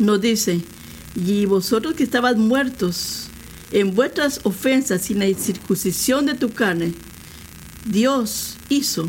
nos 0.00 0.20
dice, 0.20 0.62
y 1.14 1.46
vosotros 1.46 1.94
que 1.94 2.02
estabas 2.02 2.36
muertos 2.36 3.28
en 3.70 3.94
vuestras 3.94 4.40
ofensas 4.42 5.02
sin 5.02 5.20
la 5.20 5.26
circuncisión 5.38 6.26
de 6.26 6.34
tu 6.34 6.50
carne, 6.50 6.92
Dios 7.86 8.56
hizo 8.68 9.08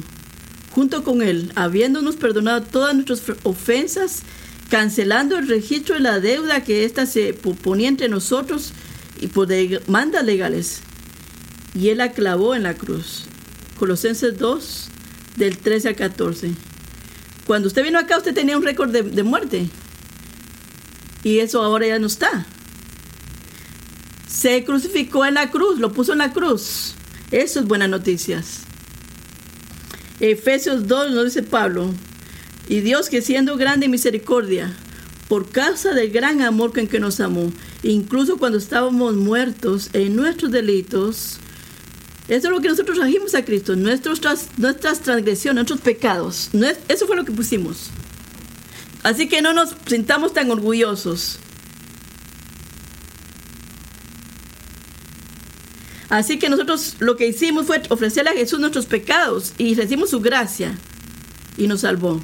junto 0.75 1.05
con 1.05 1.21
Él, 1.21 1.53
habiéndonos 1.55 2.17
perdonado 2.17 2.61
todas 2.61 2.93
nuestras 2.93 3.23
ofensas, 3.43 4.23
cancelando 4.69 5.38
el 5.38 5.47
registro 5.47 5.95
de 5.95 6.01
la 6.01 6.19
deuda 6.19 6.65
que 6.65 6.83
ésta 6.83 7.05
se 7.05 7.33
ponía 7.33 7.88
entre 7.88 8.09
nosotros 8.09 8.73
y 9.21 9.27
por 9.27 9.47
demandas 9.47 10.25
legales. 10.25 10.81
Y 11.73 11.89
Él 11.89 11.99
la 11.99 12.11
clavó 12.11 12.55
en 12.55 12.63
la 12.63 12.73
cruz. 12.73 13.23
Colosenses 13.79 14.38
2, 14.38 14.88
del 15.38 15.57
13 15.57 15.88
al 15.88 15.95
14. 15.95 16.51
Cuando 17.47 17.69
usted 17.69 17.83
vino 17.83 17.97
acá, 17.97 18.17
usted 18.17 18.33
tenía 18.33 18.57
un 18.57 18.63
récord 18.63 18.91
de, 18.91 19.03
de 19.03 19.23
muerte. 19.23 19.69
Y 21.23 21.39
eso 21.39 21.63
ahora 21.63 21.88
ya 21.88 21.99
no 21.99 22.07
está. 22.07 22.45
Se 24.27 24.65
crucificó 24.65 25.25
en 25.25 25.35
la 25.35 25.51
cruz, 25.51 25.79
lo 25.79 25.93
puso 25.93 26.11
en 26.11 26.17
la 26.17 26.33
cruz. 26.33 26.95
Eso 27.31 27.61
es 27.61 27.65
buenas 27.65 27.88
noticias. 27.88 28.65
Efesios 30.19 30.88
2 30.88 31.12
nos 31.12 31.25
dice 31.25 31.43
Pablo, 31.43 31.93
y 32.67 32.80
Dios 32.80 33.10
que 33.10 33.21
siendo 33.21 33.58
grande 33.58 33.86
en 33.86 33.91
misericordia, 33.91 34.73
por 35.28 35.49
causa 35.49 35.93
del 35.93 36.12
gran 36.12 36.41
amor 36.41 36.73
con 36.73 36.88
que 36.88 36.99
nos 36.99 37.19
amó, 37.19 37.51
incluso 37.84 38.38
cuando 38.38 38.58
estábamos 38.58 39.15
muertos 39.15 39.89
en 39.93 40.15
nuestros 40.15 40.51
delitos, 40.51 41.39
eso 42.28 42.47
es 42.47 42.54
lo 42.54 42.62
que 42.62 42.69
nosotros 42.69 42.97
trajimos 42.97 43.36
a 43.36 43.45
Cristo, 43.45 43.75
nuestros, 43.75 44.19
nuestras 44.58 45.01
transgresiones, 45.01 45.56
nuestros 45.56 45.82
pecados. 45.82 46.49
Eso 46.88 47.06
fue 47.06 47.15
lo 47.15 47.25
que 47.25 47.32
pusimos. 47.32 47.89
Así 49.04 49.28
que 49.28 49.43
no 49.43 49.54
nos 49.54 49.75
sintamos 49.86 50.34
tan 50.34 50.49
orgullosos. 50.49 51.38
Así 56.15 56.39
que 56.39 56.47
nosotros 56.47 56.95
lo 56.99 57.17
que 57.17 57.28
hicimos 57.28 57.67
fue 57.67 57.82
ofrecerle 57.89 58.30
a 58.30 58.36
Jesús 58.36 58.58
nuestros 58.58 58.86
pecados 58.86 59.51
y 59.58 59.75
recibimos 59.75 60.12
su 60.12 60.21
gracia 60.21 60.73
y 61.58 61.67
nos 61.67 61.82
salvó. 61.82 62.21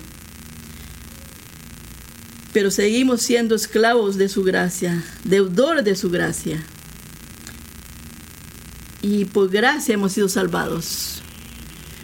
Pero 2.54 2.72
seguimos 2.72 3.22
siendo 3.22 3.54
esclavos 3.54 4.16
de 4.16 4.30
su 4.30 4.44
gracia, 4.44 5.04
deudores 5.26 5.84
de 5.84 5.98
su 5.98 6.10
gracia. 6.10 6.64
Y 9.02 9.26
por 9.26 9.50
gracia 9.50 9.96
hemos 9.96 10.14
sido 10.14 10.30
salvados. 10.30 11.22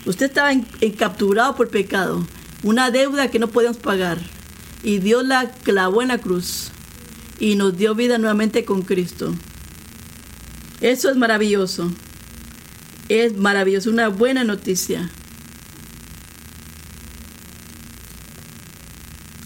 Usted 0.05 0.25
estaba 0.25 0.51
encapturado 0.51 1.55
por 1.55 1.69
pecado, 1.69 2.27
una 2.63 2.91
deuda 2.91 3.31
que 3.31 3.39
no 3.39 3.47
podíamos 3.47 3.77
pagar. 3.77 4.19
Y 4.83 4.97
Dios 4.97 5.25
la 5.25 5.51
clavó 5.51 6.01
en 6.01 6.09
la 6.09 6.17
cruz 6.17 6.67
y 7.39 7.55
nos 7.55 7.77
dio 7.77 7.95
vida 7.95 8.17
nuevamente 8.17 8.65
con 8.65 8.81
Cristo. 8.81 9.33
Eso 10.81 11.09
es 11.09 11.17
maravilloso. 11.17 11.91
Es 13.09 13.35
maravilloso, 13.35 13.89
una 13.89 14.09
buena 14.09 14.43
noticia. 14.43 15.09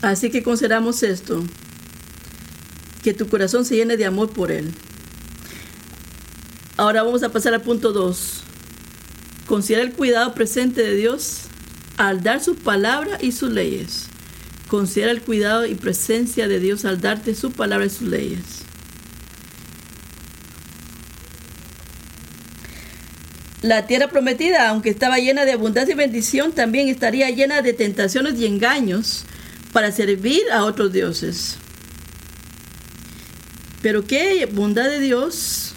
Así 0.01 0.31
que 0.31 0.41
consideramos 0.41 1.03
esto, 1.03 1.43
que 3.03 3.13
tu 3.13 3.27
corazón 3.27 3.65
se 3.65 3.75
llene 3.75 3.97
de 3.97 4.05
amor 4.05 4.31
por 4.31 4.51
Él. 4.51 4.71
Ahora 6.75 7.03
vamos 7.03 7.21
a 7.21 7.29
pasar 7.29 7.53
al 7.53 7.61
punto 7.61 7.91
2. 7.91 8.41
Considera 9.45 9.83
el 9.83 9.93
cuidado 9.93 10.33
presente 10.33 10.81
de 10.81 10.95
Dios 10.95 11.41
al 11.97 12.23
dar 12.23 12.43
su 12.43 12.55
palabra 12.55 13.19
y 13.21 13.31
sus 13.31 13.51
leyes. 13.51 14.07
Considera 14.67 15.11
el 15.11 15.21
cuidado 15.21 15.67
y 15.67 15.75
presencia 15.75 16.47
de 16.47 16.59
Dios 16.59 16.83
al 16.85 16.99
darte 16.99 17.35
su 17.35 17.51
palabra 17.51 17.85
y 17.85 17.89
sus 17.89 18.07
leyes. 18.07 18.60
La 23.61 23.85
tierra 23.85 24.07
prometida, 24.07 24.69
aunque 24.69 24.89
estaba 24.89 25.19
llena 25.19 25.45
de 25.45 25.51
abundancia 25.51 25.93
y 25.93 25.97
bendición, 25.97 26.51
también 26.51 26.87
estaría 26.87 27.29
llena 27.29 27.61
de 27.61 27.73
tentaciones 27.73 28.39
y 28.39 28.47
engaños 28.47 29.23
para 29.71 29.91
servir 29.91 30.41
a 30.51 30.65
otros 30.65 30.91
dioses. 30.91 31.57
Pero 33.83 34.05
qué 34.05 34.47
bondad 34.51 34.89
de 34.89 34.99
Dios 34.99 35.73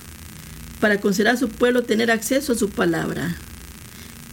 para 0.80 0.98
considerar 0.98 1.34
a 1.34 1.38
su 1.38 1.50
pueblo 1.50 1.82
tener 1.82 2.10
acceso 2.10 2.52
a 2.52 2.56
su 2.56 2.70
palabra. 2.70 3.36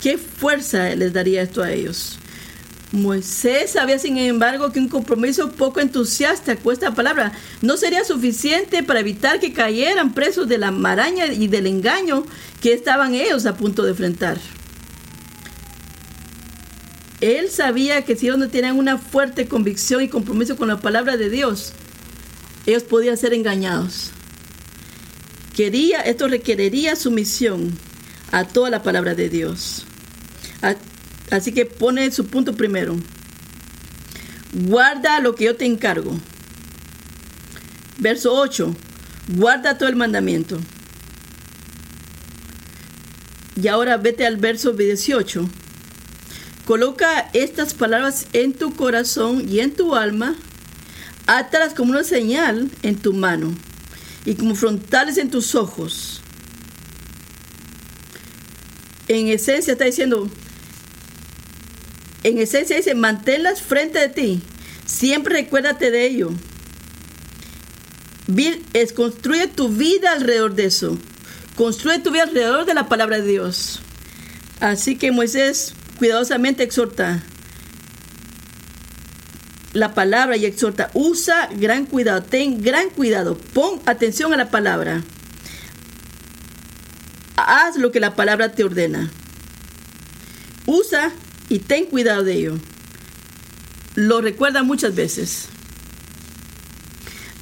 ¿Qué 0.02 0.18
fuerza 0.18 0.96
les 0.96 1.12
daría 1.12 1.42
esto 1.42 1.62
a 1.62 1.72
ellos? 1.72 2.20
Moisés 2.91 3.71
sabía, 3.71 3.97
sin 3.99 4.17
embargo, 4.17 4.71
que 4.71 4.80
un 4.80 4.89
compromiso 4.89 5.51
poco 5.51 5.80
entusiasta 5.80 6.58
con 6.58 6.73
esta 6.73 6.93
palabra 6.93 7.32
no 7.62 7.77
sería 7.77 8.04
suficiente 8.04 8.84
para 8.84 8.99
evitar 8.99 9.39
que 9.39 9.54
cayeran 9.54 10.13
presos 10.13 10.47
de 10.49 10.58
la 10.58 10.71
maraña 10.71 11.27
y 11.27 11.47
del 11.47 11.67
engaño 11.67 12.25
que 12.62 12.73
estaban 12.73 13.15
ellos 13.15 13.45
a 13.45 13.56
punto 13.56 13.84
de 13.84 13.91
enfrentar. 13.91 14.38
Él 17.21 17.49
sabía 17.49 18.04
que 18.04 18.15
si 18.15 18.25
ellos 18.25 18.39
no 18.39 18.49
tenían 18.49 18.77
una 18.77 18.97
fuerte 18.97 19.47
convicción 19.47 20.01
y 20.01 20.10
compromiso 20.10 20.58
con 20.58 20.67
la 20.67 20.82
palabra 20.82 21.15
de 21.15 21.30
Dios, 21.30 21.71
ellos 22.65 22.84
podían 22.84 23.15
ser 23.15 23.34
engañados. 23.34 24.12
Quería, 25.56 26.01
esto 26.01 26.27
requeriría 26.27 26.95
sumisión 26.95 27.71
a 28.32 28.45
toda 28.45 28.69
la 28.69 28.84
palabra 28.84 29.15
de 29.15 29.30
Dios. 29.30 29.86
Así 31.32 31.54
que 31.54 31.65
pone 31.65 32.12
su 32.12 32.28
punto 32.28 32.56
primero. 32.56 32.98
guarda 34.54 35.22
lo 35.22 35.34
que 35.34 35.46
yo 35.46 35.56
te 35.56 35.65
encargo. 35.65 36.20
Verso 37.98 38.34
8, 38.34 38.76
guarda 39.36 39.78
todo 39.78 39.88
el 39.88 39.96
mandamiento. 39.96 40.60
Y 43.56 43.67
ahora 43.67 43.96
vete 43.98 44.26
al 44.26 44.38
verso 44.38 44.74
18. 44.74 45.50
Coloca 46.65 47.30
estas 47.34 47.74
palabras 47.74 48.28
en 48.34 48.54
tu 48.54 48.76
corazón 48.76 49.48
y 49.48 49.62
en 49.62 49.74
tu 49.74 49.96
alma, 49.96 50.36
átalas 51.28 51.74
como 51.74 51.91
una 51.91 52.04
señal 52.04 52.70
en 52.84 52.98
tu 52.98 53.13
mano 53.13 53.54
y 54.26 54.36
como 54.36 54.56
frontales 54.56 55.17
en 55.17 55.30
tus 55.30 55.56
ojos. 55.56 56.22
En 59.08 59.28
esencia 59.28 59.74
está 59.74 59.86
diciendo, 59.86 60.30
en 62.23 62.38
esencia 62.38 62.77
dice, 62.77 62.95
manténlas 62.95 63.62
frente 63.62 63.99
de 63.99 64.10
ti, 64.10 64.41
siempre 64.86 65.36
recuérdate 65.36 65.91
de 65.91 66.05
ello. 66.05 66.31
Es, 68.73 68.93
construye 68.93 69.47
tu 69.47 69.69
vida 69.69 70.13
alrededor 70.13 70.55
de 70.55 70.65
eso. 70.65 70.97
Construye 71.55 71.99
tu 71.99 72.12
vida 72.12 72.23
alrededor 72.23 72.65
de 72.65 72.73
la 72.73 72.88
palabra 72.88 73.19
de 73.19 73.27
Dios. 73.27 73.81
Así 74.60 74.95
que 74.95 75.12
Moisés 75.12 75.73
cuidadosamente 75.97 76.63
exhorta 76.63 77.23
la 79.73 79.93
palabra 79.93 80.36
y 80.36 80.45
exhorta, 80.45 80.91
usa 80.93 81.49
gran 81.53 81.86
cuidado, 81.86 82.23
ten 82.23 82.62
gran 82.62 82.89
cuidado, 82.89 83.38
pon 83.38 83.81
atención 83.86 84.34
a 84.34 84.38
la 84.38 84.49
palabra. 84.49 85.01
Haz 87.38 87.77
lo 87.77 87.91
que 87.91 87.99
la 87.99 88.15
palabra 88.15 88.51
te 88.51 88.63
ordena. 88.63 89.10
Usa 90.65 91.12
y 91.52 91.60
ten 91.60 91.86
cuidado 91.86 92.24
de 92.24 92.34
ello. 92.34 92.58
Lo 93.96 94.22
recuerda 94.22 94.64
muchas 94.64 94.96
veces. 94.96 95.50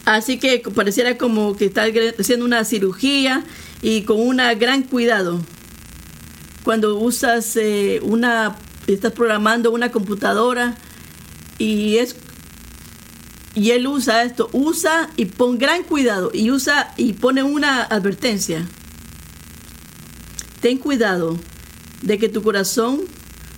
Así 0.04 0.40
que 0.40 0.64
pareciera 0.74 1.16
como 1.16 1.56
que 1.56 1.66
está 1.66 1.86
haciendo 2.18 2.44
una 2.44 2.66
cirugía 2.66 3.44
y 3.84 4.02
con 4.02 4.20
un 4.20 4.38
gran 4.58 4.82
cuidado. 4.82 5.40
Cuando 6.64 6.98
usas 6.98 7.56
eh, 7.56 8.00
una, 8.02 8.58
estás 8.88 9.14
programando 9.14 9.70
una 9.70 9.92
computadora 9.92 10.76
y 11.60 11.98
es 11.98 12.16
y 13.54 13.72
él 13.72 13.86
usa 13.86 14.24
esto, 14.24 14.50
usa 14.54 15.12
y 15.18 15.26
pon 15.26 15.60
gran 15.60 15.84
cuidado 15.84 16.32
y 16.34 16.50
usa 16.50 16.96
y 16.98 17.14
pone 17.14 17.44
una 17.44 17.84
advertencia. 17.84 18.66
Ten 20.62 20.80
cuidado 20.80 21.38
de 22.02 22.18
que 22.18 22.28
tu 22.28 22.42
corazón 22.42 23.02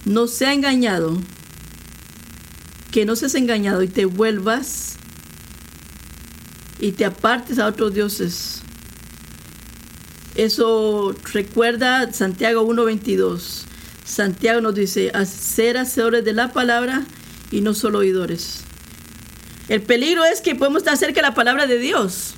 no 0.06 0.28
sea 0.28 0.54
engañado, 0.54 1.18
que 2.92 3.06
no 3.06 3.16
seas 3.16 3.36
engañado 3.36 3.82
y 3.84 3.88
te 3.88 4.06
vuelvas 4.06 4.96
y 6.80 6.92
te 6.94 7.06
apartes 7.06 7.60
a 7.60 7.68
otros 7.68 7.94
dioses. 7.94 8.62
Eso 10.36 11.16
recuerda 11.34 12.12
Santiago 12.14 12.68
1.22. 12.68 13.66
Santiago 14.04 14.62
nos 14.62 14.76
dice, 14.76 15.12
ser 15.26 15.78
hacedores 15.78 16.26
de 16.26 16.34
la 16.34 16.52
palabra 16.52 17.04
y 17.52 17.62
no 17.62 17.74
solo 17.74 18.00
oidores. 18.00 18.62
El 19.70 19.82
peligro 19.82 20.26
es 20.26 20.42
que 20.42 20.56
podemos 20.56 20.82
estar 20.82 20.98
cerca 20.98 21.22
de 21.22 21.28
la 21.28 21.34
palabra 21.34 21.68
de 21.68 21.78
Dios, 21.78 22.34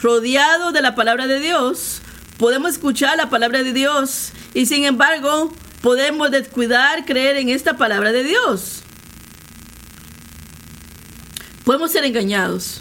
rodeados 0.00 0.72
de 0.72 0.82
la 0.82 0.94
palabra 0.94 1.26
de 1.26 1.40
Dios. 1.40 2.00
Podemos 2.38 2.72
escuchar 2.72 3.16
la 3.16 3.28
palabra 3.28 3.62
de 3.62 3.72
Dios 3.72 4.32
y 4.54 4.66
sin 4.66 4.84
embargo 4.84 5.52
podemos 5.86 6.32
descuidar 6.32 7.04
creer 7.04 7.36
en 7.36 7.48
esta 7.48 7.76
palabra 7.76 8.10
de 8.10 8.24
Dios. 8.24 8.82
Podemos 11.64 11.92
ser 11.92 12.04
engañados. 12.04 12.80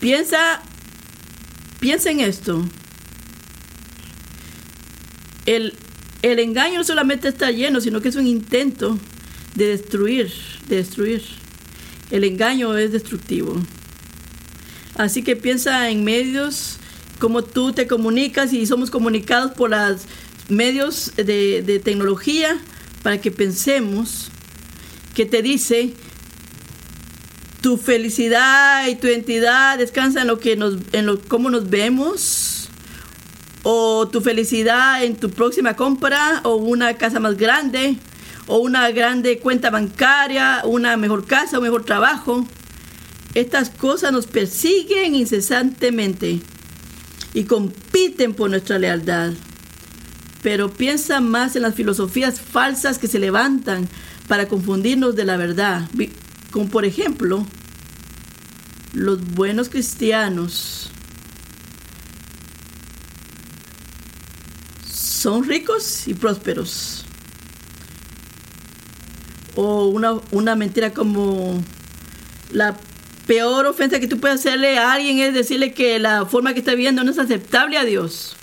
Piensa, 0.00 0.62
piensa 1.78 2.10
en 2.10 2.20
esto. 2.20 2.64
El, 5.44 5.74
el 6.22 6.38
engaño 6.38 6.78
no 6.78 6.84
solamente 6.84 7.28
está 7.28 7.50
lleno, 7.50 7.82
sino 7.82 8.00
que 8.00 8.08
es 8.08 8.16
un 8.16 8.26
intento 8.26 8.98
de 9.54 9.66
destruir, 9.66 10.32
de 10.68 10.76
destruir. 10.76 11.22
El 12.10 12.24
engaño 12.24 12.78
es 12.78 12.92
destructivo. 12.92 13.60
Así 14.96 15.22
que 15.22 15.36
piensa 15.36 15.90
en 15.90 16.02
medios, 16.02 16.78
como 17.18 17.44
tú 17.44 17.74
te 17.74 17.86
comunicas 17.86 18.54
y 18.54 18.64
somos 18.64 18.90
comunicados 18.90 19.52
por 19.52 19.68
los 19.68 20.06
medios 20.48 21.12
de, 21.16 21.80
tecnología 21.84 22.58
para 23.02 23.20
que 23.20 23.30
pensemos 23.30 24.28
que 25.14 25.26
te 25.26 25.42
dice 25.42 25.94
tu 27.60 27.76
felicidad 27.78 28.86
y 28.86 28.96
tu 28.96 29.06
identidad 29.06 29.78
descansa 29.78 30.22
en 30.22 30.28
lo 30.28 30.38
que 30.38 30.56
nos 30.56 30.76
en 30.92 31.06
lo 31.06 31.20
cómo 31.20 31.50
nos 31.50 31.68
vemos 31.68 32.68
o 33.62 34.06
tu 34.08 34.20
felicidad 34.20 35.02
en 35.02 35.16
tu 35.16 35.30
próxima 35.30 35.74
compra 35.74 36.40
o 36.44 36.54
una 36.56 36.94
casa 36.94 37.18
más 37.18 37.36
grande 37.36 37.96
o 38.46 38.58
una 38.58 38.90
grande 38.90 39.38
cuenta 39.38 39.70
bancaria, 39.70 40.62
una 40.64 40.96
mejor 40.96 41.26
casa, 41.26 41.58
un 41.58 41.64
mejor 41.64 41.84
trabajo. 41.84 42.46
Estas 43.34 43.70
cosas 43.70 44.12
nos 44.12 44.26
persiguen 44.26 45.14
incesantemente 45.14 46.40
y 47.34 47.44
compiten 47.44 48.34
por 48.34 48.50
nuestra 48.50 48.78
lealtad. 48.78 49.32
Pero 50.46 50.70
piensa 50.70 51.20
más 51.20 51.56
en 51.56 51.62
las 51.62 51.74
filosofías 51.74 52.40
falsas 52.40 52.98
que 52.98 53.08
se 53.08 53.18
levantan 53.18 53.88
para 54.28 54.46
confundirnos 54.46 55.16
de 55.16 55.24
la 55.24 55.36
verdad. 55.36 55.90
Como 56.52 56.68
por 56.68 56.84
ejemplo, 56.84 57.44
los 58.92 59.20
buenos 59.32 59.68
cristianos 59.68 60.92
son 64.88 65.42
ricos 65.42 66.06
y 66.06 66.14
prósperos 66.14 67.04
o 69.56 69.88
una, 69.88 70.12
una 70.30 70.54
mentira 70.54 70.92
como 70.92 71.60
la 72.52 72.76
peor 73.26 73.66
ofensa 73.66 73.98
que 73.98 74.06
tú 74.06 74.20
puedes 74.20 74.38
hacerle 74.38 74.78
a 74.78 74.92
alguien 74.92 75.18
es 75.18 75.34
decirle 75.34 75.74
que 75.74 75.98
la 75.98 76.24
forma 76.24 76.52
que 76.52 76.60
está 76.60 76.70
viviendo 76.70 77.02
no 77.02 77.10
es 77.10 77.18
aceptable 77.18 77.78
a 77.78 77.84
Dios. 77.84 78.36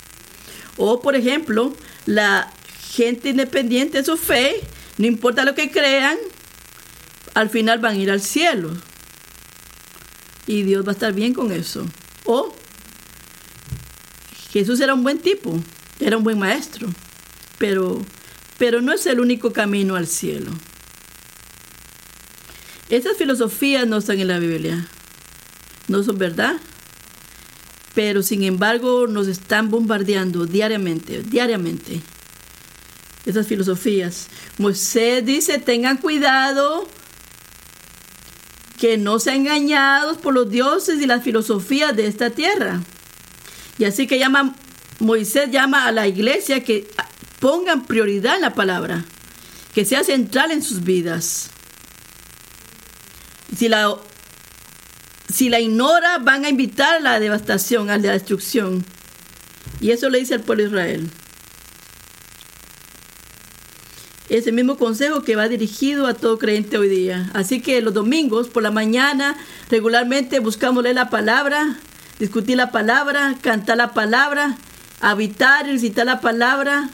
O, 0.76 1.02
por 1.02 1.16
ejemplo, 1.16 1.74
la 2.06 2.52
gente 2.92 3.30
independiente 3.30 4.00
de 4.00 4.04
su 4.04 4.18
fe, 4.18 4.56
no 4.98 5.08
importa 5.08 5.46
lo 5.46 5.56
que 5.56 5.72
crean, 5.72 6.18
al 7.34 7.50
final 7.50 7.80
van 7.80 7.96
a 7.96 8.00
ir 8.00 8.12
al 8.12 8.22
cielo. 8.22 8.72
Y 10.46 10.64
Dios 10.64 10.86
va 10.86 10.90
a 10.90 10.94
estar 10.94 11.14
bien 11.14 11.34
con 11.34 11.52
eso. 11.52 11.86
O 12.26 12.56
Jesús 14.52 14.80
era 14.80 14.94
un 14.94 15.04
buen 15.04 15.20
tipo, 15.20 15.60
era 16.00 16.18
un 16.18 16.24
buen 16.24 16.38
maestro, 16.38 16.88
pero, 17.58 18.06
pero 18.60 18.82
no 18.82 18.94
es 18.94 19.06
el 19.08 19.20
único 19.20 19.52
camino 19.52 19.96
al 19.96 20.08
cielo. 20.08 20.52
Esas 22.90 23.18
filosofías 23.18 23.88
no 23.88 23.98
están 23.98 24.20
en 24.20 24.28
la 24.28 24.38
Biblia, 24.38 24.88
no 25.88 26.04
son 26.04 26.20
verdad, 26.20 26.58
pero 27.94 28.24
sin 28.24 28.44
embargo 28.44 29.08
nos 29.08 29.28
están 29.28 29.70
bombardeando 29.70 30.46
diariamente, 30.46 31.22
diariamente. 31.24 32.02
Esas 33.26 33.48
filosofías. 33.48 34.28
Moisés 34.58 35.26
dice, 35.26 35.58
tengan 35.60 35.98
cuidado 35.98 36.88
que 38.80 38.98
no 38.98 39.20
sean 39.20 39.38
engañados 39.38 40.18
por 40.18 40.34
los 40.34 40.50
dioses 40.50 41.02
y 41.02 41.06
las 41.06 41.24
filosofías 41.24 41.96
de 41.96 42.08
esta 42.08 42.32
tierra. 42.32 42.82
Y 43.78 43.86
así 43.86 44.08
que 44.08 44.20
llama, 44.20 44.56
Moisés 45.00 45.52
llama 45.52 45.88
a 45.88 45.92
la 45.92 46.08
iglesia 46.08 46.64
que 46.64 46.88
pongan 47.40 47.86
prioridad 47.86 48.36
en 48.36 48.42
la 48.42 48.54
palabra, 48.54 49.06
que 49.74 49.86
sea 49.86 50.04
central 50.04 50.52
en 50.52 50.62
sus 50.62 50.84
vidas. 50.84 51.50
Si 53.58 53.70
la, 53.70 53.96
si 55.34 55.50
la 55.50 55.60
ignora, 55.60 56.20
van 56.20 56.46
a 56.46 56.50
invitar 56.50 56.98
a 56.98 57.00
la 57.00 57.20
devastación, 57.20 57.90
a 57.90 57.98
la 57.98 58.12
destrucción. 58.12 58.86
Y 59.82 59.90
eso 59.90 60.10
le 60.12 60.20
dice 60.20 60.36
al 60.36 60.42
pueblo 60.42 60.64
de 60.64 60.70
Israel. 60.70 61.10
Es 64.30 64.46
el 64.46 64.54
mismo 64.54 64.78
consejo 64.78 65.24
que 65.24 65.36
va 65.36 65.48
dirigido 65.48 66.06
a 66.06 66.14
todo 66.14 66.38
creyente 66.38 66.78
hoy 66.78 66.88
día. 66.88 67.32
Así 67.34 67.62
que 67.62 67.82
los 67.82 67.96
domingos 67.96 68.48
por 68.48 68.62
la 68.62 68.70
mañana 68.70 69.36
regularmente 69.72 70.40
buscamos 70.40 70.84
leer 70.84 70.96
la 70.96 71.10
palabra, 71.10 71.78
discutir 72.20 72.56
la 72.56 72.72
palabra, 72.72 73.36
cantar 73.42 73.78
la 73.78 73.94
palabra, 73.94 74.56
habitar 75.02 75.68
y 75.68 75.72
recitar 75.72 76.06
la 76.06 76.22
palabra 76.22 76.90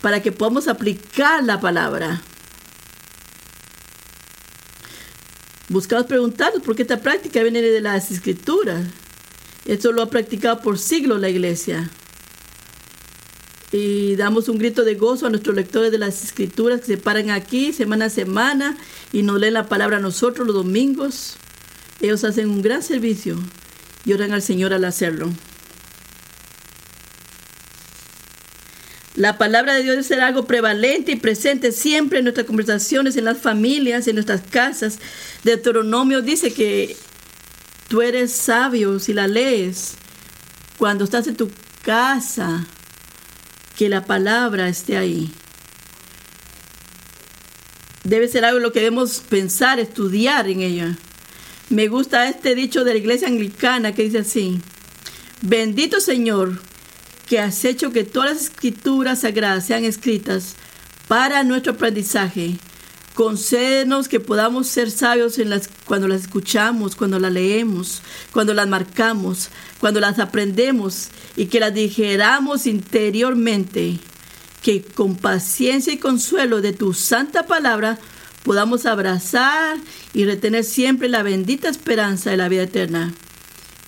para 0.00 0.22
que 0.22 0.30
podamos 0.30 0.68
aplicar 0.68 1.42
la 1.42 1.60
palabra. 1.60 2.22
Buscamos 5.72 6.04
preguntarnos 6.04 6.62
por 6.62 6.76
qué 6.76 6.82
esta 6.82 7.00
práctica 7.00 7.42
viene 7.42 7.62
de 7.62 7.80
las 7.80 8.10
escrituras. 8.10 8.84
Esto 9.64 9.90
lo 9.90 10.02
ha 10.02 10.10
practicado 10.10 10.60
por 10.60 10.78
siglos 10.78 11.18
la 11.18 11.30
iglesia. 11.30 11.88
Y 13.72 14.16
damos 14.16 14.50
un 14.50 14.58
grito 14.58 14.84
de 14.84 14.96
gozo 14.96 15.26
a 15.26 15.30
nuestros 15.30 15.56
lectores 15.56 15.90
de 15.90 15.96
las 15.96 16.24
escrituras 16.24 16.80
que 16.80 16.88
se 16.88 16.96
paran 16.98 17.30
aquí 17.30 17.72
semana 17.72 18.04
a 18.04 18.10
semana 18.10 18.76
y 19.14 19.22
nos 19.22 19.40
leen 19.40 19.54
la 19.54 19.66
palabra 19.70 19.96
a 19.96 20.00
nosotros 20.00 20.46
los 20.46 20.54
domingos. 20.54 21.36
Ellos 22.02 22.22
hacen 22.24 22.50
un 22.50 22.60
gran 22.60 22.82
servicio 22.82 23.38
y 24.04 24.12
oran 24.12 24.32
al 24.32 24.42
Señor 24.42 24.74
al 24.74 24.84
hacerlo. 24.84 25.30
La 29.22 29.38
palabra 29.38 29.74
de 29.74 29.84
Dios 29.84 29.94
debe 29.94 30.02
ser 30.02 30.20
algo 30.20 30.46
prevalente 30.46 31.12
y 31.12 31.16
presente 31.16 31.70
siempre 31.70 32.18
en 32.18 32.24
nuestras 32.24 32.44
conversaciones, 32.44 33.16
en 33.16 33.24
las 33.24 33.38
familias, 33.38 34.08
en 34.08 34.16
nuestras 34.16 34.40
casas. 34.40 34.98
Deuteronomio 35.44 36.22
dice 36.22 36.52
que 36.52 36.96
tú 37.86 38.02
eres 38.02 38.32
sabio 38.32 38.98
si 38.98 39.14
la 39.14 39.28
lees 39.28 39.92
cuando 40.76 41.04
estás 41.04 41.28
en 41.28 41.36
tu 41.36 41.52
casa, 41.82 42.66
que 43.76 43.88
la 43.88 44.06
palabra 44.06 44.68
esté 44.68 44.96
ahí. 44.96 45.30
Debe 48.02 48.26
ser 48.26 48.44
algo 48.44 48.56
en 48.56 48.64
lo 48.64 48.72
que 48.72 48.80
debemos 48.80 49.20
pensar, 49.20 49.78
estudiar 49.78 50.48
en 50.48 50.62
ella. 50.62 50.98
Me 51.68 51.86
gusta 51.86 52.28
este 52.28 52.56
dicho 52.56 52.82
de 52.82 52.94
la 52.94 52.98
iglesia 52.98 53.28
anglicana 53.28 53.94
que 53.94 54.02
dice 54.02 54.18
así, 54.18 54.60
bendito 55.42 56.00
Señor, 56.00 56.60
que 57.32 57.38
has 57.38 57.64
hecho 57.64 57.92
que 57.92 58.04
todas 58.04 58.30
las 58.30 58.42
escrituras 58.42 59.20
sagradas 59.20 59.64
sean 59.64 59.86
escritas 59.86 60.54
para 61.08 61.42
nuestro 61.44 61.72
aprendizaje. 61.72 62.58
Concédenos 63.14 64.06
que 64.06 64.20
podamos 64.20 64.66
ser 64.66 64.90
sabios 64.90 65.38
en 65.38 65.48
las, 65.48 65.70
cuando 65.86 66.08
las 66.08 66.20
escuchamos, 66.20 66.94
cuando 66.94 67.18
las 67.18 67.32
leemos, 67.32 68.02
cuando 68.34 68.52
las 68.52 68.68
marcamos, 68.68 69.48
cuando 69.80 69.98
las 69.98 70.18
aprendemos 70.18 71.08
y 71.34 71.46
que 71.46 71.58
las 71.58 71.72
digeramos 71.72 72.66
interiormente. 72.66 73.98
Que 74.62 74.82
con 74.82 75.16
paciencia 75.16 75.94
y 75.94 75.96
consuelo 75.96 76.60
de 76.60 76.74
tu 76.74 76.92
santa 76.92 77.46
palabra 77.46 77.98
podamos 78.42 78.84
abrazar 78.84 79.78
y 80.12 80.26
retener 80.26 80.64
siempre 80.64 81.08
la 81.08 81.22
bendita 81.22 81.70
esperanza 81.70 82.28
de 82.28 82.36
la 82.36 82.50
vida 82.50 82.64
eterna 82.64 83.14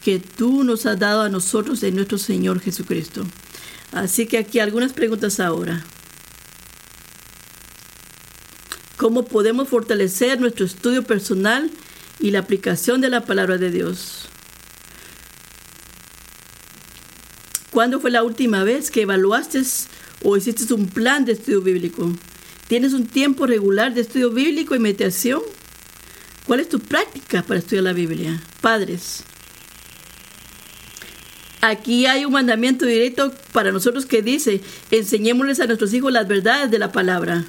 que 0.04 0.18
tú 0.18 0.64
nos 0.64 0.84
has 0.84 0.98
dado 0.98 1.22
a 1.22 1.30
nosotros 1.30 1.82
en 1.82 1.96
nuestro 1.96 2.18
Señor 2.18 2.60
Jesucristo. 2.60 3.24
Así 3.90 4.26
que 4.26 4.36
aquí 4.36 4.58
algunas 4.58 4.92
preguntas 4.92 5.40
ahora. 5.40 5.82
¿Cómo 8.98 9.24
podemos 9.24 9.66
fortalecer 9.66 10.38
nuestro 10.38 10.66
estudio 10.66 11.04
personal 11.04 11.70
y 12.20 12.32
la 12.32 12.40
aplicación 12.40 13.00
de 13.00 13.08
la 13.08 13.24
palabra 13.24 13.56
de 13.56 13.70
Dios? 13.70 14.28
¿Cuándo 17.70 17.98
fue 17.98 18.10
la 18.10 18.22
última 18.22 18.62
vez 18.62 18.90
que 18.90 19.02
evaluaste 19.02 19.62
o 20.22 20.36
hiciste 20.36 20.74
un 20.74 20.86
plan 20.86 21.24
de 21.24 21.32
estudio 21.32 21.62
bíblico? 21.62 22.12
¿Tienes 22.68 22.92
un 22.92 23.06
tiempo 23.06 23.46
regular 23.46 23.94
de 23.94 24.02
estudio 24.02 24.30
bíblico 24.30 24.74
y 24.74 24.80
meditación? 24.80 25.40
¿Cuál 26.44 26.60
es 26.60 26.68
tu 26.68 26.78
práctica 26.78 27.42
para 27.42 27.60
estudiar 27.60 27.84
la 27.84 27.94
Biblia? 27.94 28.42
Padres, 28.60 29.24
Aquí 31.66 32.04
hay 32.04 32.26
un 32.26 32.32
mandamiento 32.34 32.84
directo 32.84 33.32
para 33.52 33.72
nosotros 33.72 34.04
que 34.04 34.20
dice, 34.20 34.60
enseñémosles 34.90 35.60
a 35.60 35.66
nuestros 35.66 35.94
hijos 35.94 36.12
las 36.12 36.28
verdades 36.28 36.70
de 36.70 36.78
la 36.78 36.92
palabra. 36.92 37.46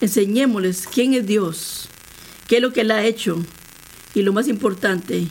Enseñémosles 0.00 0.88
quién 0.90 1.12
es 1.12 1.26
Dios, 1.26 1.90
qué 2.46 2.56
es 2.56 2.62
lo 2.62 2.72
que 2.72 2.80
Él 2.80 2.90
ha 2.90 3.04
hecho 3.04 3.44
y 4.14 4.22
lo 4.22 4.32
más 4.32 4.48
importante, 4.48 5.26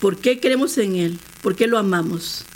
por 0.00 0.18
qué 0.18 0.40
creemos 0.40 0.76
en 0.76 0.96
Él, 0.96 1.20
por 1.40 1.54
qué 1.54 1.68
lo 1.68 1.78
amamos. 1.78 2.46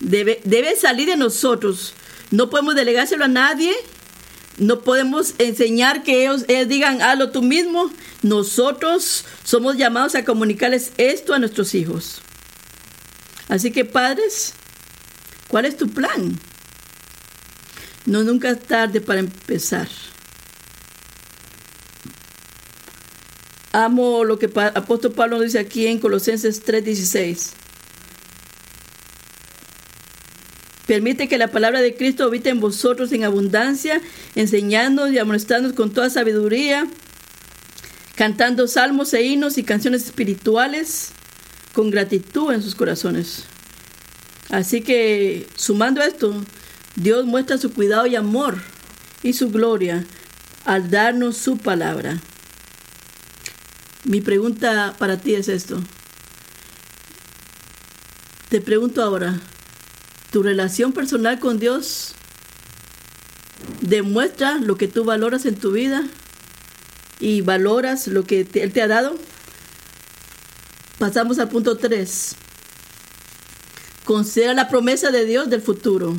Debe, 0.00 0.40
debe 0.42 0.74
salir 0.74 1.06
de 1.06 1.16
nosotros. 1.16 1.94
No 2.32 2.50
podemos 2.50 2.74
delegárselo 2.74 3.26
a 3.26 3.28
nadie. 3.28 3.76
No 4.56 4.80
podemos 4.80 5.34
enseñar 5.38 6.02
que 6.02 6.24
ellos, 6.24 6.46
ellos 6.48 6.66
digan, 6.66 7.00
hazlo 7.00 7.30
tú 7.30 7.42
mismo. 7.42 7.92
Nosotros 8.22 9.24
somos 9.44 9.76
llamados 9.76 10.16
a 10.16 10.24
comunicarles 10.24 10.90
esto 10.96 11.32
a 11.32 11.38
nuestros 11.38 11.76
hijos. 11.76 12.22
Así 13.48 13.70
que 13.70 13.84
padres, 13.84 14.52
¿cuál 15.48 15.64
es 15.64 15.76
tu 15.76 15.88
plan? 15.88 16.38
No 18.04 18.22
nunca 18.22 18.50
es 18.50 18.60
tarde 18.60 19.00
para 19.00 19.20
empezar. 19.20 19.88
Amo 23.72 24.24
lo 24.24 24.38
que 24.38 24.50
apóstol 24.74 25.12
Pablo 25.12 25.40
dice 25.40 25.58
aquí 25.58 25.86
en 25.86 25.98
Colosenses 25.98 26.62
3:16. 26.64 27.52
Permite 30.86 31.28
que 31.28 31.36
la 31.36 31.48
palabra 31.48 31.82
de 31.82 31.94
Cristo 31.94 32.24
habite 32.24 32.48
en 32.48 32.60
vosotros 32.60 33.12
en 33.12 33.24
abundancia, 33.24 34.00
enseñándonos 34.34 35.12
y 35.12 35.18
amonestándonos 35.18 35.76
con 35.76 35.92
toda 35.92 36.08
sabiduría, 36.08 36.86
cantando 38.14 38.66
salmos 38.68 39.12
e 39.12 39.22
himnos 39.22 39.58
y 39.58 39.64
canciones 39.64 40.06
espirituales 40.06 41.12
con 41.78 41.92
gratitud 41.92 42.52
en 42.52 42.60
sus 42.60 42.74
corazones. 42.74 43.44
Así 44.50 44.80
que, 44.80 45.46
sumando 45.54 46.02
esto, 46.02 46.34
Dios 46.96 47.24
muestra 47.24 47.56
su 47.56 47.72
cuidado 47.72 48.08
y 48.08 48.16
amor 48.16 48.58
y 49.22 49.34
su 49.34 49.50
gloria 49.52 50.04
al 50.64 50.90
darnos 50.90 51.36
su 51.36 51.56
palabra. 51.56 52.18
Mi 54.02 54.20
pregunta 54.20 54.96
para 54.98 55.18
ti 55.18 55.36
es 55.36 55.46
esto. 55.46 55.80
Te 58.48 58.60
pregunto 58.60 59.00
ahora, 59.00 59.38
¿tu 60.32 60.42
relación 60.42 60.92
personal 60.92 61.38
con 61.38 61.60
Dios 61.60 62.14
demuestra 63.82 64.58
lo 64.58 64.76
que 64.76 64.88
tú 64.88 65.04
valoras 65.04 65.46
en 65.46 65.54
tu 65.54 65.70
vida 65.70 66.02
y 67.20 67.42
valoras 67.42 68.08
lo 68.08 68.24
que 68.24 68.48
Él 68.52 68.72
te 68.72 68.82
ha 68.82 68.88
dado? 68.88 69.16
Pasamos 70.98 71.38
al 71.38 71.48
punto 71.48 71.78
3. 71.78 72.34
Considera 74.04 74.52
la 74.54 74.68
promesa 74.68 75.10
de 75.10 75.24
Dios 75.24 75.48
del 75.48 75.62
futuro. 75.62 76.16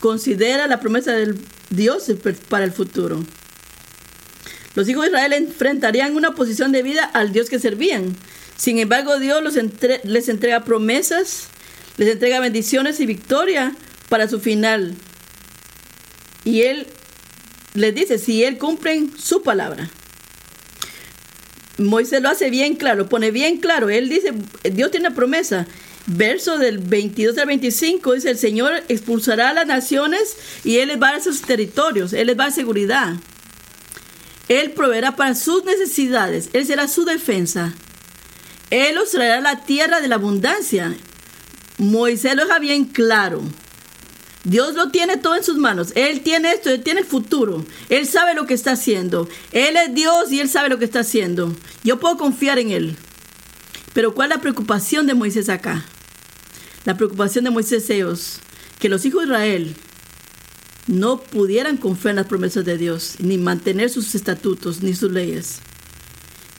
Considera 0.00 0.66
la 0.66 0.80
promesa 0.80 1.12
de 1.12 1.34
Dios 1.70 2.10
para 2.48 2.64
el 2.64 2.72
futuro. 2.72 3.24
Los 4.74 4.88
hijos 4.88 5.04
de 5.04 5.10
Israel 5.10 5.32
enfrentarían 5.32 6.16
una 6.16 6.34
posición 6.34 6.72
de 6.72 6.82
vida 6.82 7.04
al 7.04 7.32
Dios 7.32 7.48
que 7.48 7.60
servían. 7.60 8.16
Sin 8.56 8.78
embargo, 8.78 9.18
Dios 9.20 9.42
les 10.04 10.28
entrega 10.28 10.64
promesas, 10.64 11.48
les 11.98 12.08
entrega 12.08 12.40
bendiciones 12.40 12.98
y 12.98 13.06
victoria 13.06 13.76
para 14.08 14.26
su 14.28 14.40
final. 14.40 14.94
Y 16.44 16.62
Él 16.62 16.86
les 17.74 17.94
dice, 17.94 18.18
si 18.18 18.42
Él 18.42 18.58
cumple 18.58 19.08
su 19.16 19.42
palabra. 19.42 19.88
Moisés 21.78 22.20
lo 22.20 22.28
hace 22.28 22.50
bien 22.50 22.74
claro, 22.74 23.08
pone 23.08 23.30
bien 23.30 23.58
claro. 23.58 23.88
Él 23.88 24.08
dice, 24.08 24.34
Dios 24.70 24.90
tiene 24.90 25.10
promesa. 25.10 25.66
Verso 26.06 26.58
del 26.58 26.78
22 26.78 27.36
al 27.38 27.46
25 27.46 28.14
dice, 28.14 28.30
el 28.30 28.38
Señor 28.38 28.72
expulsará 28.88 29.50
a 29.50 29.52
las 29.52 29.66
naciones 29.66 30.36
y 30.64 30.78
Él 30.78 30.88
les 30.88 31.00
va 31.00 31.10
a 31.10 31.20
sus 31.20 31.42
territorios, 31.42 32.14
Él 32.14 32.28
les 32.28 32.38
va 32.38 32.46
a 32.46 32.50
seguridad. 32.50 33.14
Él 34.48 34.70
proveerá 34.70 35.16
para 35.16 35.34
sus 35.34 35.64
necesidades, 35.64 36.48
Él 36.54 36.66
será 36.66 36.88
su 36.88 37.04
defensa. 37.04 37.74
Él 38.70 38.96
os 38.98 39.10
traerá 39.10 39.40
la 39.40 39.64
tierra 39.64 40.00
de 40.00 40.08
la 40.08 40.14
abundancia. 40.14 40.96
Moisés 41.76 42.34
lo 42.34 42.44
deja 42.44 42.58
bien 42.58 42.86
claro. 42.86 43.42
Dios 44.44 44.74
lo 44.74 44.90
tiene 44.90 45.16
todo 45.16 45.36
en 45.36 45.44
sus 45.44 45.56
manos. 45.56 45.92
Él 45.94 46.20
tiene 46.20 46.52
esto, 46.52 46.70
Él 46.70 46.82
tiene 46.82 47.00
el 47.00 47.06
futuro. 47.06 47.64
Él 47.88 48.06
sabe 48.06 48.34
lo 48.34 48.46
que 48.46 48.54
está 48.54 48.72
haciendo. 48.72 49.28
Él 49.52 49.76
es 49.76 49.94
Dios 49.94 50.30
y 50.30 50.40
Él 50.40 50.48
sabe 50.48 50.68
lo 50.68 50.78
que 50.78 50.84
está 50.84 51.00
haciendo. 51.00 51.54
Yo 51.84 51.98
puedo 51.98 52.16
confiar 52.16 52.58
en 52.58 52.70
Él. 52.70 52.96
Pero 53.92 54.14
¿cuál 54.14 54.30
es 54.30 54.36
la 54.36 54.42
preocupación 54.42 55.06
de 55.06 55.14
Moisés 55.14 55.48
acá? 55.48 55.84
La 56.84 56.96
preocupación 56.96 57.44
de 57.44 57.50
Moisés 57.50 57.90
es 57.90 58.40
que 58.78 58.88
los 58.88 59.04
hijos 59.04 59.22
de 59.22 59.26
Israel 59.26 59.76
no 60.86 61.20
pudieran 61.20 61.76
confiar 61.76 62.10
en 62.10 62.16
las 62.16 62.26
promesas 62.26 62.64
de 62.64 62.78
Dios, 62.78 63.16
ni 63.18 63.36
mantener 63.36 63.90
sus 63.90 64.14
estatutos, 64.14 64.82
ni 64.82 64.94
sus 64.94 65.12
leyes. 65.12 65.58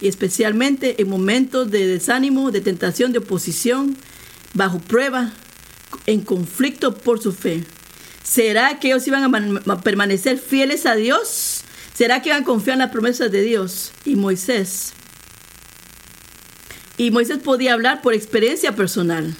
Y 0.02 0.08
especialmente 0.08 1.02
en 1.02 1.10
momentos 1.10 1.72
de 1.72 1.88
desánimo, 1.88 2.52
de 2.52 2.62
tentación, 2.62 3.12
de 3.12 3.20
oposición, 3.20 3.98
bajo 4.54 4.80
prueba, 4.80 5.34
en 6.06 6.22
conflicto 6.22 6.96
por 6.96 7.22
su 7.22 7.32
fe. 7.32 7.64
¿Será 8.24 8.80
que 8.80 8.90
ellos 8.90 9.08
iban 9.08 9.24
a, 9.68 9.82
permanecer 9.82 10.38
fieles 10.38 10.86
a 10.86 10.96
Dios? 10.96 11.62
¿Será 11.94 12.22
que 12.22 12.30
iban 12.30 12.44
a 12.44 12.46
confiar 12.46 12.76
en 12.76 12.80
las 12.80 12.92
promesas 12.92 13.32
de 13.32 13.42
Dios? 13.42 13.92
Y 14.06 14.16
Moisés. 14.16 14.94
Y 16.98 17.12
Moisés 17.12 17.40
podía 17.40 17.74
hablar 17.74 18.02
por 18.02 18.14
experiencia 18.14 18.76
personal. 18.76 19.36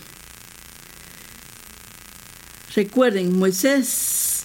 Recuerden, 2.76 3.38
Moisés 3.38 4.44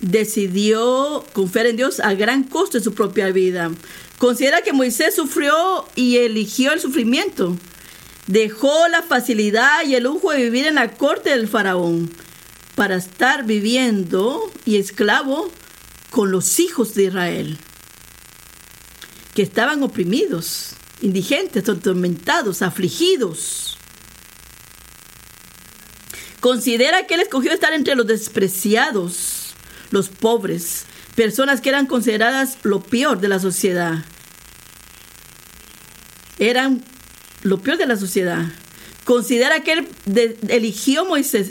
decidió 0.00 1.24
confiar 1.32 1.66
en 1.66 1.76
Dios 1.76 2.00
a 2.00 2.14
gran 2.14 2.44
costo 2.44 2.78
de 2.78 2.84
su 2.84 2.94
propia 2.94 3.30
vida. 3.30 3.70
Considera 4.18 4.62
que 4.62 4.72
Moisés 4.72 5.14
sufrió 5.14 5.86
y 5.94 6.16
eligió 6.16 6.72
el 6.72 6.80
sufrimiento. 6.80 7.56
Dejó 8.26 8.88
la 8.88 9.02
facilidad 9.02 9.84
y 9.86 9.94
el 9.94 10.04
lujo 10.04 10.32
de 10.32 10.42
vivir 10.42 10.66
en 10.66 10.74
la 10.76 10.90
corte 10.92 11.30
del 11.30 11.48
faraón 11.48 12.10
para 12.74 12.96
estar 12.96 13.44
viviendo 13.44 14.52
y 14.64 14.76
esclavo 14.76 15.50
con 16.10 16.30
los 16.30 16.58
hijos 16.60 16.94
de 16.94 17.04
Israel, 17.04 17.58
que 19.34 19.42
estaban 19.42 19.82
oprimidos, 19.82 20.72
indigentes, 21.02 21.68
atormentados, 21.68 22.62
afligidos. 22.62 23.76
Considera 26.40 27.06
que 27.06 27.14
él 27.14 27.20
escogió 27.20 27.52
estar 27.52 27.72
entre 27.72 27.94
los 27.96 28.06
despreciados, 28.06 29.54
los 29.90 30.08
pobres, 30.08 30.84
personas 31.14 31.60
que 31.60 31.70
eran 31.70 31.86
consideradas 31.86 32.58
lo 32.62 32.80
peor 32.80 33.20
de 33.20 33.28
la 33.28 33.38
sociedad. 33.38 34.04
Eran 36.38 36.84
lo 37.46 37.58
peor 37.58 37.78
de 37.78 37.86
la 37.86 37.96
sociedad. 37.96 38.44
Considera 39.04 39.60
que 39.60 39.72
él 39.72 39.88
eligió 40.48 41.04
Moisés 41.04 41.50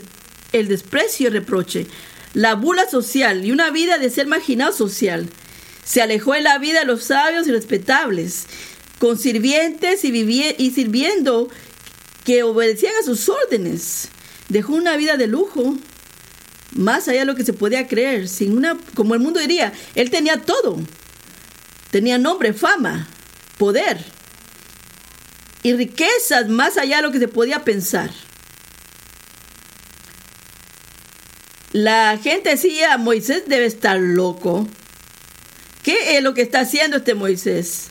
el 0.52 0.68
desprecio 0.68 1.28
y 1.28 1.30
reproche, 1.30 1.86
la 2.34 2.54
bula 2.54 2.88
social 2.88 3.44
y 3.44 3.52
una 3.52 3.70
vida 3.70 3.98
de 3.98 4.10
ser 4.10 4.26
marginado 4.26 4.72
social. 4.72 5.26
Se 5.84 6.02
alejó 6.02 6.34
de 6.34 6.42
la 6.42 6.58
vida 6.58 6.80
de 6.80 6.84
los 6.84 7.04
sabios 7.04 7.46
y 7.46 7.52
respetables, 7.52 8.44
con 8.98 9.18
sirvientes 9.18 10.04
y, 10.04 10.08
y 10.58 10.70
sirviendo 10.70 11.48
que 12.24 12.42
obedecían 12.42 12.92
a 13.00 13.04
sus 13.04 13.28
órdenes. 13.28 14.08
Dejó 14.48 14.74
una 14.74 14.96
vida 14.96 15.16
de 15.16 15.26
lujo, 15.26 15.76
más 16.72 17.08
allá 17.08 17.20
de 17.20 17.26
lo 17.26 17.36
que 17.36 17.44
se 17.44 17.52
podía 17.52 17.86
creer, 17.86 18.28
sin 18.28 18.56
una, 18.56 18.76
como 18.94 19.14
el 19.14 19.20
mundo 19.20 19.40
diría, 19.40 19.72
él 19.94 20.10
tenía 20.10 20.42
todo. 20.42 20.78
Tenía 21.90 22.18
nombre, 22.18 22.52
fama, 22.52 23.08
poder 23.56 24.15
y 25.66 25.72
riquezas 25.72 26.48
más 26.48 26.76
allá 26.76 26.98
de 26.98 27.02
lo 27.02 27.10
que 27.10 27.18
se 27.18 27.26
podía 27.26 27.64
pensar. 27.64 28.12
La 31.72 32.16
gente 32.22 32.50
decía, 32.50 32.96
Moisés 32.98 33.42
debe 33.48 33.66
estar 33.66 33.98
loco. 33.98 34.68
¿Qué 35.82 36.16
es 36.16 36.22
lo 36.22 36.34
que 36.34 36.42
está 36.42 36.60
haciendo 36.60 36.98
este 36.98 37.16
Moisés? 37.16 37.88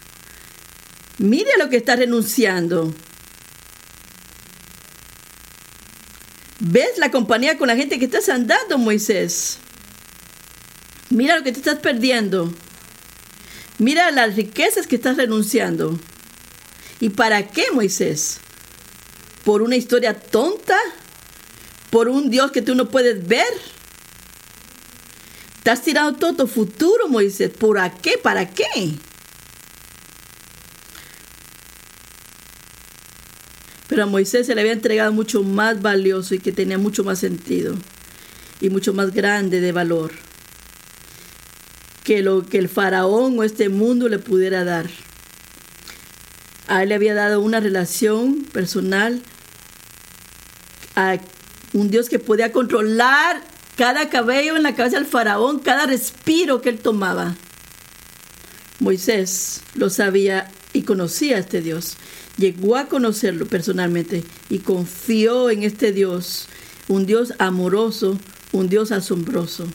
Mire 1.18 1.50
lo 1.60 1.70
que 1.70 1.76
está 1.76 1.98
renunciando. 1.98 2.96
¿Ves 6.62 6.98
la 6.98 7.12
compañía 7.12 7.58
con 7.58 7.68
la 7.68 7.76
gente 7.76 8.00
que 8.00 8.06
estás 8.06 8.30
andando, 8.30 8.78
Moisés? 8.78 9.58
Mira 11.10 11.36
lo 11.36 11.44
que 11.44 11.52
te 11.52 11.60
estás 11.60 11.80
perdiendo. 11.80 12.54
Mira 13.80 14.12
las 14.12 14.38
riquezas 14.38 14.88
que 14.88 14.96
estás 14.96 15.18
renunciando. 15.18 16.00
¿Y 17.06 17.10
para 17.10 17.48
qué, 17.48 17.66
Moisés? 17.72 18.40
¿Por 19.44 19.62
una 19.62 19.76
historia 19.76 20.20
tonta? 20.20 20.76
¿Por 21.92 22.10
un 22.10 22.32
Dios 22.32 22.50
que 22.50 22.64
tú 22.64 22.74
no 22.74 22.90
puedes 22.90 23.28
ver? 23.28 23.46
Te 25.62 25.70
has 25.70 25.84
tirado 25.84 26.16
todo 26.16 26.34
tu 26.34 26.48
futuro, 26.48 27.08
Moisés. 27.08 27.52
¿Por 27.52 27.80
qué? 28.02 28.18
¿Para 28.18 28.50
qué? 28.50 28.66
Pero 33.88 34.02
a 34.02 34.08
Moisés 34.08 34.48
se 34.48 34.56
le 34.56 34.62
había 34.62 34.74
entregado 34.74 35.14
mucho 35.14 35.44
más 35.44 35.84
valioso 35.84 36.34
y 36.34 36.40
que 36.40 36.52
tenía 36.52 36.80
mucho 36.80 37.04
más 37.04 37.20
sentido 37.20 37.76
y 38.62 38.70
mucho 38.72 38.96
más 38.96 39.14
grande 39.14 39.62
de 39.62 39.72
valor 39.72 40.12
que 42.04 42.24
lo 42.24 42.48
que 42.48 42.58
el 42.58 42.68
faraón 42.68 43.38
o 43.38 43.44
este 43.44 43.70
mundo 43.70 44.10
le 44.10 44.18
pudiera 44.18 44.64
dar. 44.64 45.05
A 46.68 46.84
él 46.84 46.90
le 46.90 46.96
había 46.96 47.14
dado 47.14 47.42
una 47.42 47.60
relación 47.60 48.44
personal 48.52 49.22
a 50.96 51.18
un 51.74 51.90
Dios 51.90 52.10
que 52.10 52.20
podía 52.20 52.52
controlar 52.52 53.42
cada 53.76 54.10
cabello 54.10 54.56
en 54.56 54.64
la 54.64 54.76
cabeza 54.76 54.98
del 54.98 55.06
faraón, 55.06 55.60
cada 55.60 55.86
respiro 55.86 56.62
que 56.62 56.70
él 56.70 56.80
tomaba. 56.80 57.36
Moisés 58.80 59.62
lo 59.76 59.90
sabía 59.90 60.50
y 60.74 60.84
conocía 60.84 61.38
a 61.38 61.40
este 61.40 61.62
Dios. 61.62 61.98
Llegó 62.38 62.76
a 62.76 62.88
conocerlo 62.88 63.46
personalmente 63.46 64.24
y 64.50 64.60
confió 64.60 65.50
en 65.50 65.64
este 65.64 65.92
Dios, 65.92 66.48
un 66.88 67.06
Dios 67.06 67.34
amoroso, 67.40 68.18
un 68.52 68.70
Dios 68.70 68.92
asombroso. 68.92 69.68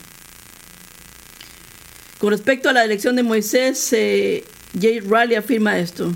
Con 2.19 2.31
respecto 2.31 2.69
a 2.69 2.75
la 2.75 2.85
elección 2.85 3.17
de 3.17 3.23
Moisés, 3.23 3.93
eh, 3.93 4.45
Jay 4.79 5.01
Riley 5.01 5.37
afirma 5.37 5.79
esto. 5.79 6.13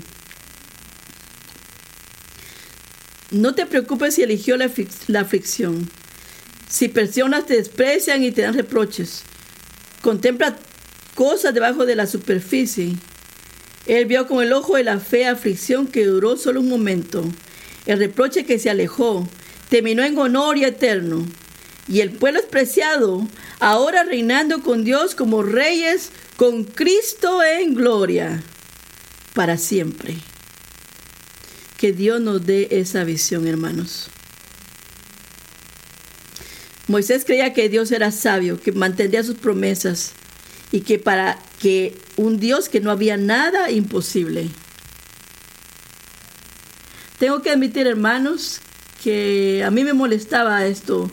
No 3.31 3.55
te 3.55 3.65
preocupes 3.65 4.15
si 4.15 4.23
eligió 4.23 4.55
la, 4.57 4.69
la 5.07 5.21
aflicción. 5.21 5.89
Si 6.69 6.89
personas 6.89 7.45
te 7.45 7.55
desprecian 7.55 8.23
y 8.23 8.31
te 8.31 8.43
dan 8.43 8.53
reproches, 8.53 9.23
contempla 10.01 10.57
cosas 11.15 11.53
debajo 11.53 11.85
de 11.85 11.95
la 11.95 12.05
superficie. 12.05 12.95
Él 13.87 14.05
vio 14.05 14.27
con 14.27 14.43
el 14.43 14.53
ojo 14.53 14.75
de 14.75 14.83
la 14.83 14.99
fe 14.99 15.25
aflicción 15.25 15.87
que 15.87 16.05
duró 16.05 16.37
solo 16.37 16.59
un 16.59 16.69
momento, 16.69 17.23
el 17.85 17.99
reproche 17.99 18.45
que 18.45 18.59
se 18.59 18.69
alejó, 18.69 19.27
terminó 19.69 20.03
en 20.03 20.17
honor 20.17 20.57
y 20.57 20.65
eterno. 20.65 21.25
Y 21.87 22.01
el 22.01 22.11
pueblo 22.11 22.41
despreciado, 22.41 23.27
ahora 23.59 24.03
reinando 24.03 24.63
con 24.63 24.83
Dios 24.83 25.13
como 25.13 25.43
reyes, 25.43 26.09
con 26.35 26.63
Cristo 26.63 27.43
en 27.43 27.75
gloria, 27.75 28.43
para 29.33 29.57
siempre. 29.57 30.15
Que 31.77 31.91
Dios 31.91 32.21
nos 32.21 32.45
dé 32.45 32.67
esa 32.71 33.03
visión, 33.03 33.47
hermanos. 33.47 34.07
Moisés 36.87 37.25
creía 37.25 37.53
que 37.53 37.67
Dios 37.67 37.91
era 37.91 38.11
sabio, 38.11 38.61
que 38.61 38.71
mantendría 38.71 39.23
sus 39.23 39.35
promesas 39.35 40.11
y 40.71 40.81
que 40.81 40.99
para 40.99 41.39
que 41.59 41.97
un 42.15 42.39
Dios 42.39 42.69
que 42.69 42.79
no 42.79 42.91
había 42.91 43.17
nada 43.17 43.71
imposible. 43.71 44.49
Tengo 47.17 47.41
que 47.41 47.49
admitir, 47.49 47.87
hermanos, 47.87 48.59
que 49.03 49.63
a 49.63 49.71
mí 49.71 49.83
me 49.83 49.93
molestaba 49.93 50.65
esto, 50.65 51.09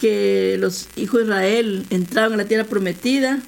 que 0.00 0.56
los 0.58 0.88
hijos 0.96 1.20
de 1.20 1.26
Israel 1.26 1.86
entraron 1.90 2.34
a 2.34 2.36
la 2.38 2.46
tierra 2.46 2.64
prometida 2.64 3.40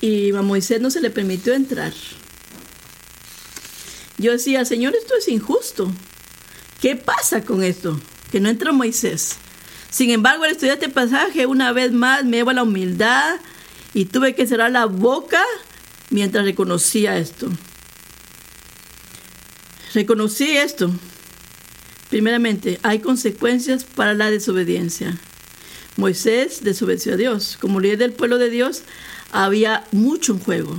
y 0.00 0.34
a 0.34 0.42
Moisés 0.42 0.80
no 0.80 0.90
se 0.90 1.00
le 1.00 1.10
permitió 1.10 1.54
entrar. 1.54 1.92
Yo 4.20 4.32
decía, 4.32 4.66
Señor, 4.66 4.94
esto 4.94 5.14
es 5.16 5.28
injusto. 5.28 5.90
¿Qué 6.82 6.94
pasa 6.94 7.42
con 7.42 7.64
esto? 7.64 7.98
Que 8.30 8.38
no 8.38 8.50
entra 8.50 8.70
Moisés. 8.70 9.36
Sin 9.90 10.10
embargo, 10.10 10.44
al 10.44 10.50
estudiar 10.50 10.74
este 10.74 10.90
pasaje, 10.90 11.46
una 11.46 11.72
vez 11.72 11.90
más 11.92 12.26
me 12.26 12.36
lleva 12.36 12.52
a 12.52 12.56
la 12.56 12.64
humildad 12.64 13.36
y 13.94 14.04
tuve 14.04 14.34
que 14.34 14.46
cerrar 14.46 14.72
la 14.72 14.84
boca 14.84 15.42
mientras 16.10 16.44
reconocía 16.44 17.16
esto. 17.16 17.48
Reconocí 19.94 20.50
esto. 20.50 20.90
Primeramente, 22.10 22.78
hay 22.82 22.98
consecuencias 22.98 23.84
para 23.84 24.12
la 24.12 24.30
desobediencia. 24.30 25.18
Moisés 25.96 26.62
desobedeció 26.62 27.14
a 27.14 27.16
Dios. 27.16 27.56
Como 27.58 27.80
líder 27.80 27.96
del 27.96 28.12
pueblo 28.12 28.36
de 28.36 28.50
Dios, 28.50 28.82
había 29.32 29.86
mucho 29.92 30.34
en 30.34 30.40
juego 30.40 30.76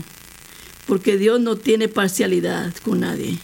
porque 0.91 1.15
Dios 1.15 1.39
no 1.39 1.55
tiene 1.55 1.87
parcialidad 1.87 2.75
con 2.83 2.99
nadie. 2.99 3.39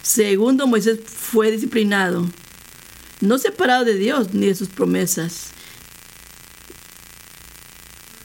Segundo, 0.00 0.68
Moisés 0.68 1.00
fue 1.04 1.50
disciplinado, 1.50 2.24
no 3.20 3.36
separado 3.38 3.84
de 3.84 3.94
Dios 3.94 4.32
ni 4.32 4.46
de 4.46 4.54
sus 4.54 4.68
promesas. 4.68 5.48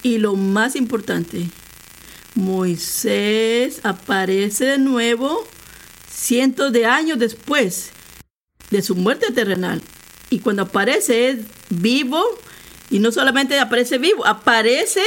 Y 0.04 0.20
lo 0.20 0.36
más 0.36 0.76
importante, 0.76 1.50
Moisés 2.36 3.80
aparece 3.82 4.66
de 4.66 4.78
nuevo 4.78 5.48
cientos 6.08 6.72
de 6.74 6.86
años 6.86 7.18
después 7.18 7.90
de 8.70 8.84
su 8.84 8.94
muerte 8.94 9.32
terrenal. 9.32 9.82
Y 10.30 10.42
cuando 10.42 10.62
aparece 10.62 11.30
es 11.30 11.38
vivo, 11.72 12.24
y 12.92 13.00
no 13.00 13.12
solamente 13.12 13.60
aparece 13.60 13.98
vivo, 13.98 14.28
aparece 14.28 15.02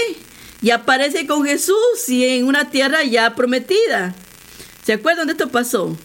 y 0.67 0.73
aparece 0.73 1.29
con 1.29 1.45
Jesús 1.45 2.09
y 2.09 2.25
en 2.25 2.45
una 2.45 2.71
tierra 2.71 3.05
ya 3.05 3.37
prometida. 3.37 4.17
¿Se 4.85 4.95
acuerdan 4.95 5.29
de 5.29 5.35
esto 5.35 5.49
pasó? 5.49 5.97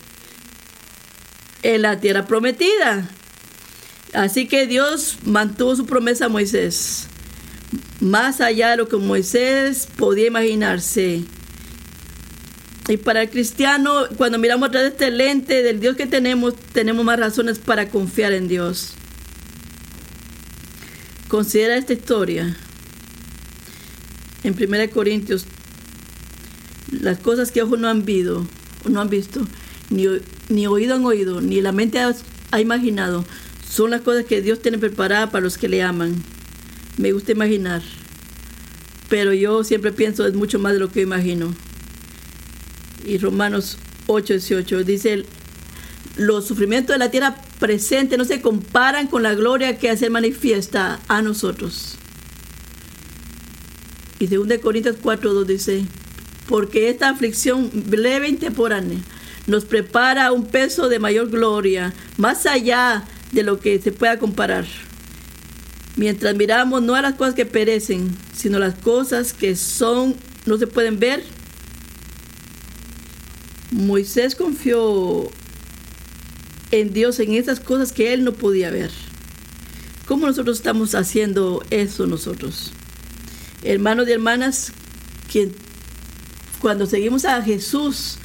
En 1.63 1.81
la 1.81 1.99
tierra 1.99 2.27
prometida. 2.27 3.09
Así 4.13 4.47
que 4.47 4.67
Dios 4.67 5.17
mantuvo 5.25 5.75
su 5.75 5.87
promesa 5.87 6.25
a 6.25 6.29
Moisés. 6.29 7.07
Más 8.01 8.39
allá 8.39 8.69
de 8.69 8.77
lo 8.77 8.87
que 8.87 8.97
Moisés 8.97 9.87
podía 9.97 10.27
imaginarse. 10.27 11.23
Y 12.87 12.97
para 12.97 13.23
el 13.23 13.31
cristiano, 13.31 14.03
cuando 14.15 14.37
miramos 14.37 14.69
a 14.69 14.73
de 14.73 14.89
este 14.89 15.09
lente 15.09 15.63
del 15.63 15.79
Dios 15.79 15.95
que 15.95 16.05
tenemos, 16.05 16.53
tenemos 16.71 17.03
más 17.03 17.19
razones 17.19 17.57
para 17.57 17.89
confiar 17.89 18.31
en 18.33 18.47
Dios. 18.47 18.93
Considera 21.29 21.77
esta 21.77 21.93
historia 21.93 22.55
en 24.43 24.55
1 24.59 24.89
Corintios 24.91 25.45
las 26.91 27.19
cosas 27.19 27.51
que 27.51 27.61
ojos 27.61 27.79
no 27.79 27.87
han 27.87 28.05
visto, 28.05 28.45
no 28.89 29.01
han 29.01 29.09
visto, 29.09 29.47
ni, 29.89 30.67
oído 30.67 30.95
han 30.95 31.05
oído, 31.05 31.41
ni 31.41 31.61
la 31.61 31.71
mente 31.71 31.99
ha, 31.99 32.13
ha 32.51 32.61
imaginado, 32.61 33.25
son 33.67 33.91
las 33.91 34.01
cosas 34.01 34.25
que 34.25 34.41
Dios 34.41 34.61
tiene 34.61 34.77
preparadas 34.77 35.29
para 35.29 35.43
los 35.43 35.57
que 35.57 35.69
le 35.69 35.81
aman. 35.81 36.21
Me 36.97 37.13
gusta 37.13 37.31
imaginar, 37.31 37.81
pero 39.09 39.33
yo 39.33 39.63
siempre 39.63 39.91
pienso 39.91 40.27
es 40.27 40.33
mucho 40.33 40.59
más 40.59 40.73
de 40.73 40.79
lo 40.79 40.91
que 40.91 41.01
imagino. 41.01 41.53
Y 43.05 43.17
Romanos 43.17 43.77
8, 44.07 44.33
18 44.33 44.83
dice, 44.83 45.23
los 46.17 46.45
sufrimientos 46.45 46.93
de 46.93 46.99
la 46.99 47.11
tierra 47.11 47.35
presente 47.59 48.17
no 48.17 48.25
se 48.25 48.41
comparan 48.41 49.07
con 49.07 49.23
la 49.23 49.33
gloria 49.33 49.77
que 49.77 49.89
hace 49.89 50.09
manifiesta 50.09 50.99
a 51.07 51.21
nosotros. 51.21 51.97
Y 54.21 54.27
2 54.27 54.59
Corintios 54.61 54.97
4, 55.01 55.33
2 55.33 55.47
dice, 55.47 55.83
porque 56.47 56.89
esta 56.89 57.09
aflicción 57.09 57.71
breve 57.73 58.29
y 58.29 58.33
temporánea 58.33 58.99
nos 59.47 59.65
prepara 59.65 60.31
un 60.31 60.45
peso 60.45 60.89
de 60.89 60.99
mayor 60.99 61.31
gloria, 61.31 61.91
más 62.17 62.45
allá 62.45 63.03
de 63.31 63.41
lo 63.41 63.59
que 63.59 63.81
se 63.81 63.91
pueda 63.91 64.19
comparar. 64.19 64.67
Mientras 65.95 66.35
miramos 66.35 66.83
no 66.83 66.93
a 66.93 67.01
las 67.01 67.15
cosas 67.15 67.33
que 67.33 67.47
perecen, 67.47 68.15
sino 68.35 68.59
las 68.59 68.75
cosas 68.75 69.33
que 69.33 69.55
son, 69.55 70.13
no 70.45 70.59
se 70.59 70.67
pueden 70.67 70.99
ver. 70.99 71.23
Moisés 73.71 74.35
confió 74.35 75.31
en 76.69 76.93
Dios 76.93 77.19
en 77.19 77.33
esas 77.33 77.59
cosas 77.59 77.91
que 77.91 78.13
él 78.13 78.23
no 78.23 78.33
podía 78.33 78.69
ver. 78.69 78.91
¿Cómo 80.05 80.27
nosotros 80.27 80.57
estamos 80.57 80.93
haciendo 80.93 81.63
eso 81.71 82.05
nosotros? 82.05 82.71
Hermanos 83.63 84.07
y 84.07 84.11
hermanas, 84.11 84.71
cuando 86.61 86.85
seguimos 86.85 87.25
a 87.25 87.41
Jesús, 87.41 88.17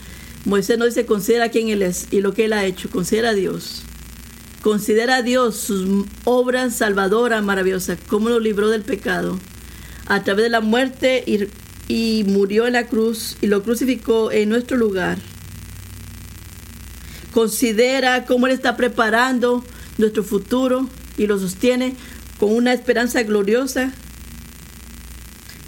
Moisés 0.44 0.78
nos 0.78 0.88
dice, 0.88 1.06
considera 1.06 1.50
quién 1.50 1.68
Él 1.68 1.82
es 1.82 2.08
y 2.10 2.20
lo 2.20 2.32
que 2.32 2.46
Él 2.46 2.52
ha 2.52 2.64
hecho, 2.64 2.88
considera 2.88 3.30
a 3.30 3.34
Dios. 3.34 3.82
Considera 4.62 5.16
a 5.16 5.22
Dios 5.22 5.56
sus 5.56 6.06
obras 6.24 6.76
salvadoras 6.76 7.42
maravillosas, 7.42 7.98
cómo 8.08 8.28
lo 8.28 8.40
libró 8.40 8.68
del 8.68 8.82
pecado 8.82 9.38
a 10.06 10.22
través 10.22 10.44
de 10.44 10.50
la 10.50 10.60
muerte 10.60 11.22
y, 11.26 11.48
y 11.92 12.24
murió 12.24 12.66
en 12.66 12.72
la 12.72 12.86
cruz 12.86 13.36
y 13.40 13.46
lo 13.46 13.62
crucificó 13.62 14.32
en 14.32 14.48
nuestro 14.48 14.76
lugar. 14.76 15.18
Considera 17.32 18.24
cómo 18.24 18.46
Él 18.46 18.52
está 18.52 18.76
preparando 18.76 19.64
nuestro 19.98 20.24
futuro 20.24 20.88
y 21.18 21.26
lo 21.26 21.38
sostiene 21.38 21.94
con 22.38 22.52
una 22.54 22.72
esperanza 22.72 23.22
gloriosa. 23.22 23.92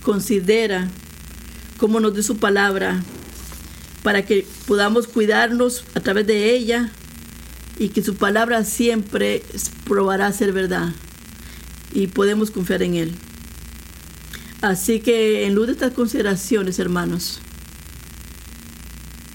Considera 0.03 0.89
cómo 1.79 2.01
nos 2.01 2.15
dio 2.15 2.23
su 2.23 2.39
palabra 2.39 3.03
para 4.03 4.25
que 4.25 4.47
podamos 4.67 5.07
cuidarnos 5.07 5.85
a 5.95 6.01
través 6.01 6.27
de 6.27 6.55
ella 6.55 6.91
y 7.79 7.91
que 7.91 8.03
su 8.03 8.17
palabra 8.17 8.65
siempre 8.65 9.43
probará 9.85 10.33
ser 10.33 10.53
verdad 10.53 10.89
y 11.93 12.09
podemos 12.09 12.51
confiar 12.51 12.83
en 12.83 12.95
él. 12.95 13.15
Así 14.61 15.01
que 15.01 15.47
en 15.47 15.55
luz 15.55 15.67
de 15.67 15.73
estas 15.75 15.93
consideraciones, 15.93 16.79
hermanos, 16.79 17.41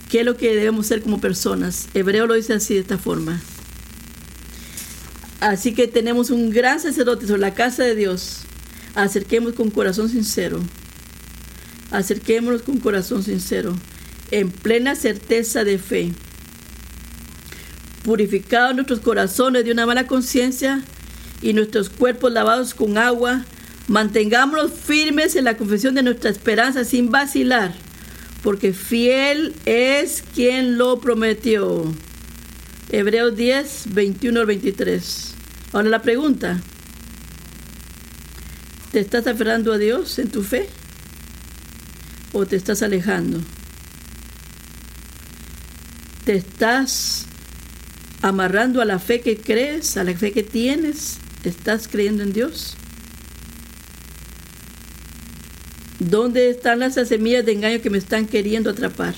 ¿qué 0.10 0.20
es 0.20 0.26
lo 0.26 0.36
que 0.36 0.54
debemos 0.54 0.88
ser 0.88 1.02
como 1.02 1.22
personas? 1.22 1.88
Hebreo 1.94 2.28
lo 2.28 2.34
dice 2.34 2.54
así 2.54 2.74
de 2.74 2.82
esta 2.82 2.98
forma. 2.98 3.42
Así 5.40 5.74
que 5.74 5.88
tenemos 5.88 6.30
un 6.30 6.50
gran 6.50 6.80
sacerdote 6.80 7.28
sobre 7.28 7.42
la 7.42 7.54
casa 7.54 7.84
de 7.84 7.96
Dios. 7.96 8.42
Acerquemos 8.96 9.54
con 9.54 9.72
corazón 9.72 10.10
sincero. 10.10 10.60
Acerquémonos 11.92 12.62
con 12.62 12.80
corazón 12.80 13.24
sincero 13.24 13.76
en 14.34 14.50
plena 14.50 14.96
certeza 14.96 15.64
de 15.64 15.78
fe. 15.78 16.12
Purificados 18.04 18.76
nuestros 18.76 19.00
corazones 19.00 19.64
de 19.64 19.72
una 19.72 19.86
mala 19.86 20.08
conciencia 20.08 20.82
y 21.42 21.54
nuestros 21.54 21.90
cuerpos 21.90 22.32
lavados 22.32 22.74
con 22.74 22.98
agua, 22.98 23.46
mantengámonos 23.88 24.72
firmes 24.74 25.36
en 25.36 25.46
la 25.46 25.56
confesión 25.56 25.94
de 25.94 26.04
nuestra 26.04 26.32
esperanza 26.32 26.84
sin 26.84 27.12
vacilar, 27.12 27.74
porque 28.42 28.74
fiel 28.74 29.54
es 29.66 30.24
quien 30.34 30.78
lo 30.78 31.00
prometió. 31.00 31.94
Hebreos 32.90 33.36
10, 33.36 33.94
21 33.94 34.40
al 34.40 34.46
23. 34.48 35.34
Ahora 35.74 35.90
la 35.90 36.02
pregunta, 36.02 36.60
¿te 38.94 39.02
estás 39.02 39.28
aferrando 39.28 39.74
a 39.74 39.78
Dios 39.78 40.18
en 40.20 40.30
tu 40.30 40.42
fe? 40.42 40.70
¿O 42.32 42.46
te 42.46 42.56
estás 42.56 42.82
alejando? 42.82 43.42
te 46.26 46.36
estás 46.36 47.26
amarrando 48.22 48.82
a 48.82 48.86
la 48.86 49.00
fe 49.00 49.22
que 49.22 49.38
crees, 49.38 49.98
a 49.98 50.04
la 50.04 50.14
fe 50.14 50.32
que 50.32 50.44
tienes, 50.44 51.18
estás 51.44 51.88
creyendo 51.88 52.24
en 52.24 52.34
Dios. 52.34 52.76
¿Dónde 56.00 56.50
están 56.50 56.80
las 56.80 56.96
semillas 56.96 57.46
de 57.46 57.54
engaño 57.54 57.82
que 57.82 57.90
me 57.90 57.98
están 57.98 58.26
queriendo 58.26 58.70
atrapar? 58.70 59.16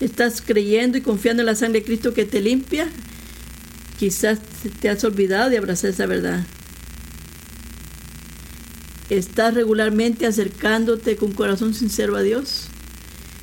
¿Estás 0.00 0.40
creyendo 0.40 0.96
y 0.96 1.02
confiando 1.02 1.42
en 1.42 1.46
la 1.46 1.54
sangre 1.54 1.80
de 1.80 1.86
Cristo 1.86 2.14
que 2.14 2.24
te 2.24 2.40
limpia? 2.40 2.88
Quizás 3.98 4.38
te 4.80 4.88
has 4.88 5.02
olvidado 5.04 5.50
de 5.50 5.58
abrazar 5.58 5.90
esa 5.90 6.06
verdad. 6.06 6.46
¿Estás 9.10 9.54
regularmente 9.54 10.26
acercándote 10.26 11.16
con 11.16 11.32
corazón 11.32 11.74
sincero 11.74 12.16
a 12.16 12.22
Dios? 12.22 12.66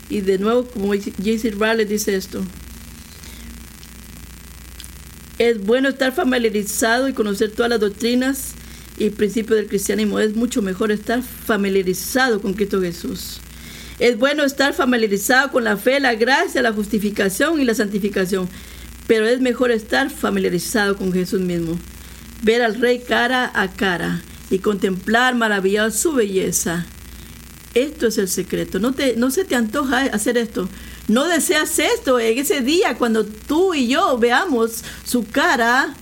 Y 0.10 0.22
de 0.22 0.38
nuevo, 0.38 0.66
como 0.68 0.94
J.C. 0.94 1.52
Raleigh 1.58 1.88
dice 1.88 2.16
esto, 2.16 2.44
es 5.40 5.62
bueno 5.66 5.90
estar 5.90 6.14
familiarizado 6.14 7.10
y 7.10 7.14
conocer 7.14 7.52
todas 7.52 7.70
las 7.70 7.80
doctrinas 7.80 8.52
y 8.98 9.10
principios 9.10 9.58
del 9.58 9.68
cristianismo. 9.68 10.20
Es 10.20 10.36
mucho 10.36 10.62
mejor 10.62 10.92
estar 10.92 11.22
familiarizado 11.22 12.42
con 12.42 12.54
Cristo 12.54 12.82
Jesús. 12.82 13.42
Es 14.00 14.18
bueno 14.18 14.44
estar 14.44 14.74
familiarizado 14.74 15.52
con 15.52 15.64
la 15.64 15.78
fe, 15.78 16.00
la 16.00 16.16
gracia, 16.16 16.62
la 16.62 16.72
justificación 16.72 17.60
y 17.60 17.66
la 17.66 17.74
santificación. 17.74 18.48
Pero 19.08 19.28
es 19.28 19.42
mejor 19.42 19.72
estar 19.72 20.10
familiarizado 20.10 20.98
con 20.98 21.14
Jesús 21.14 21.42
mismo. 21.42 21.78
Ver 22.44 22.62
al 22.62 22.80
Rey 22.80 23.00
cara 23.00 23.52
a 23.54 23.68
cara 23.70 24.22
y 24.50 24.60
contemplar 24.60 25.36
maravillado 25.36 25.92
su 25.92 26.14
belleza 26.14 26.86
esto 27.76 28.08
es 28.08 28.18
el 28.18 28.30
secreto. 28.30 28.80
No, 28.80 28.94
te, 28.94 29.16
no 29.18 29.30
se 29.30 29.44
te 29.44 29.54
antoja 29.54 30.04
hacer 30.04 30.38
esto. 30.38 30.68
No 31.08 31.28
deseas 31.28 31.78
esto 31.78 32.20
en 32.20 32.40
ese 32.40 32.62
día 32.62 32.98
cuando 32.98 33.26
tú 33.26 33.74
y 33.74 33.90
yo 33.90 34.18
veamos 34.18 34.84
su 35.06 35.28
cara 35.28 35.94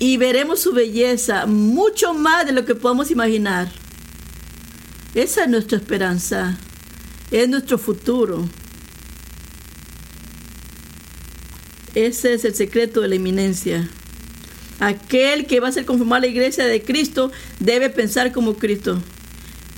y 0.00 0.16
veremos 0.16 0.60
su 0.60 0.72
belleza 0.72 1.46
mucho 1.46 2.12
más 2.12 2.44
de 2.44 2.52
lo 2.52 2.64
que 2.64 2.74
podemos 2.74 3.10
imaginar. 3.12 3.70
Esa 5.14 5.44
es 5.44 5.48
nuestra 5.48 5.78
esperanza. 5.78 6.58
Es 7.30 7.48
nuestro 7.48 7.78
futuro. 7.78 8.48
Ese 11.94 12.34
es 12.34 12.44
el 12.44 12.54
secreto 12.54 13.00
de 13.00 13.08
la 13.08 13.14
eminencia. 13.14 13.88
Aquel 14.80 15.46
que 15.46 15.60
va 15.60 15.68
a 15.68 15.72
ser 15.72 15.84
conformado 15.84 16.16
a 16.16 16.20
la 16.20 16.26
iglesia 16.26 16.66
de 16.66 16.82
Cristo 16.82 17.30
debe 17.60 17.90
pensar 17.90 18.32
como 18.32 18.56
Cristo. 18.56 19.00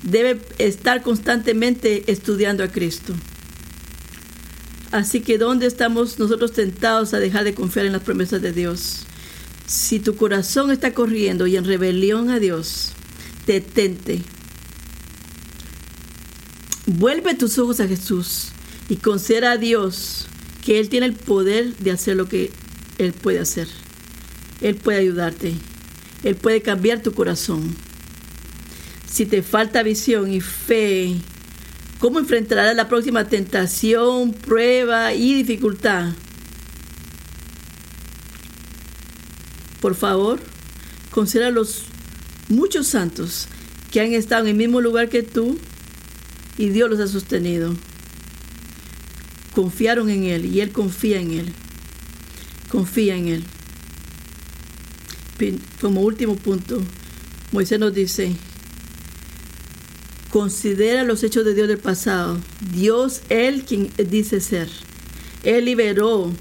Debe 0.03 0.41
estar 0.59 1.03
constantemente 1.03 2.11
estudiando 2.11 2.65
a 2.65 2.69
Cristo. 2.69 3.15
Así 4.93 5.21
que 5.21 5.37
¿dónde 5.37 5.67
estamos 5.67 6.19
nosotros 6.19 6.53
tentados 6.53 7.13
a 7.13 7.19
dejar 7.19 7.45
de 7.45 7.55
confiar 7.55 7.87
en 7.87 7.93
las 7.93 8.03
promesas 8.03 8.41
de 8.41 8.53
Dios? 8.53 9.01
Si 9.67 9.99
tu 9.99 10.17
corazón 10.17 10.71
está 10.71 10.95
corriendo 10.95 11.47
y 11.47 11.57
en 11.57 11.65
rebelión 11.65 12.31
a 12.31 12.39
Dios, 12.39 12.93
detente. 13.47 14.23
Vuelve 16.87 17.35
tus 17.35 17.59
ojos 17.59 17.81
a 17.81 17.89
Jesús 17.89 18.49
y 18.89 18.97
considera 18.97 19.53
a 19.53 19.57
Dios 19.57 20.29
que 20.67 20.81
Él 20.81 20.89
tiene 20.89 21.07
el 21.07 21.13
poder 21.13 21.77
de 21.77 21.93
hacer 21.93 22.17
lo 22.17 22.29
que 22.29 22.51
Él 22.99 23.13
puede 23.13 23.39
hacer. 23.39 23.69
Él 24.61 24.75
puede 24.75 24.99
ayudarte. 24.99 25.55
Él 26.25 26.35
puede 26.35 26.61
cambiar 26.61 27.03
tu 27.03 27.13
corazón. 27.13 27.77
Si 29.09 29.27
te 29.27 29.43
falta 29.43 29.85
visión 29.85 30.29
y 30.33 30.41
fe, 30.41 31.19
¿cómo 32.01 32.19
enfrentarás 32.19 32.75
la 32.75 32.89
próxima 32.89 33.29
tentación, 33.29 34.33
prueba 34.33 35.15
y 35.15 35.35
dificultad? 35.35 36.15
Por 39.81 39.95
favor, 39.95 40.41
considera 41.13 41.53
los 41.53 41.85
muchos 42.49 42.89
santos 42.89 43.47
que 43.93 44.01
han 44.01 44.13
estado 44.15 44.43
en 44.43 44.49
el 44.49 44.57
mismo 44.57 44.81
lugar 44.81 45.11
que 45.11 45.23
tú 45.23 45.59
y 46.59 46.71
Dios 46.71 46.91
los 46.91 46.99
ha 46.99 47.07
sostenido. 47.07 47.73
Confiaron 49.57 50.09
en 50.09 50.23
Él 50.23 50.47
y 50.47 50.61
Él 50.61 50.71
confía 50.71 51.21
en 51.21 51.33
Él. 51.33 51.53
Confía 52.71 53.17
en 53.17 53.27
Él 53.27 53.45
como 55.81 56.03
último 56.03 56.37
punto, 56.37 56.81
Moisés 57.53 57.79
nos 57.79 57.95
dice, 57.95 58.33
Considera 60.31 61.05
los 61.05 61.23
hechos 61.23 61.45
de 61.45 61.55
Dios 61.55 61.69
del 61.69 61.79
pasado. 61.79 62.39
Dios, 62.73 63.23
Él 63.31 63.65
quien 63.65 63.91
dice 63.97 64.41
ser. 64.41 64.69
Él 65.45 65.65
liberó 65.65 66.33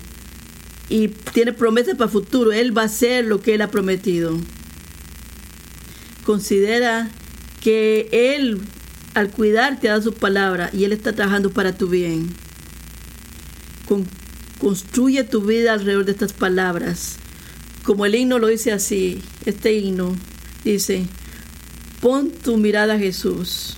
y 0.89 1.07
tiene 1.07 1.53
promesas 1.53 1.93
para 1.93 2.05
el 2.05 2.11
futuro. 2.11 2.51
Él 2.51 2.77
va 2.77 2.81
a 2.81 2.85
hacer 2.85 3.25
lo 3.25 3.41
que 3.41 3.55
Él 3.55 3.61
ha 3.61 3.71
prometido. 3.71 4.37
Considera 6.25 7.09
que 7.61 8.09
Él, 8.11 8.59
al 9.13 9.29
cuidarte, 9.29 9.87
ha 9.87 9.91
dado 9.91 10.11
su 10.11 10.13
palabra 10.13 10.69
y 10.73 10.83
Él 10.83 10.91
está 10.91 11.13
trabajando 11.13 11.51
para 11.51 11.77
tu 11.77 11.87
bien. 11.87 12.44
Con- 13.87 14.05
construye 14.59 15.23
tu 15.23 15.41
vida 15.41 15.73
alrededor 15.73 16.05
de 16.05 16.13
estas 16.13 16.33
palabras. 16.33 17.17
Como 17.83 18.05
el 18.05 18.15
himno 18.15 18.39
lo 18.39 18.47
dice 18.47 18.71
así, 18.71 19.21
este 19.45 19.73
himno 19.73 20.15
dice, 20.63 21.05
pon 22.01 22.31
tu 22.31 22.57
mirada 22.57 22.95
a 22.95 22.99
Jesús. 22.99 23.75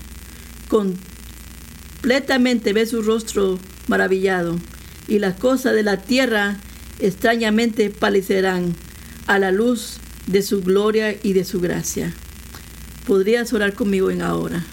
Completamente 0.70 2.74
ve 2.74 2.86
su 2.86 3.02
rostro 3.02 3.60
maravillado 3.88 4.58
y 5.08 5.20
las 5.20 5.38
cosas 5.38 5.74
de 5.74 5.84
la 5.84 5.98
tierra 5.98 6.58
extrañamente 7.00 7.90
palicerán 7.90 8.76
a 9.28 9.40
la 9.40 9.52
luz 9.52 9.98
de 10.28 10.42
su 10.42 10.62
gloria 10.62 11.16
y 11.22 11.34
de 11.34 11.44
su 11.44 11.60
gracia. 11.60 12.14
¿Podrías 13.06 13.52
orar 13.54 13.74
conmigo 13.74 14.10
en 14.12 14.22
ahora? 14.22 14.66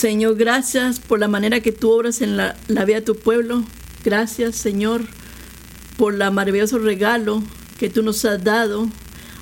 Señor, 0.00 0.36
gracias 0.36 0.98
por 0.98 1.20
la 1.20 1.28
manera 1.28 1.60
que 1.60 1.72
tú 1.72 1.90
obras 1.90 2.22
en 2.22 2.38
la, 2.38 2.56
vida 2.68 3.00
de 3.00 3.02
tu 3.02 3.16
pueblo. 3.16 3.64
Gracias, 4.02 4.56
Señor, 4.56 5.02
por 5.98 6.14
el 6.14 6.30
maravilloso 6.30 6.78
regalo 6.78 7.42
que 7.78 7.90
tú 7.90 8.02
nos 8.02 8.24
has 8.24 8.42
dado 8.42 8.88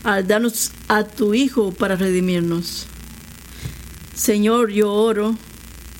al 0.02 0.26
darnos 0.26 0.72
a 0.88 1.04
tu 1.04 1.32
Hijo 1.32 1.70
para 1.70 1.94
redimirnos. 1.94 2.88
Señor, 4.16 4.70
yo 4.70 4.92
oro 4.92 5.36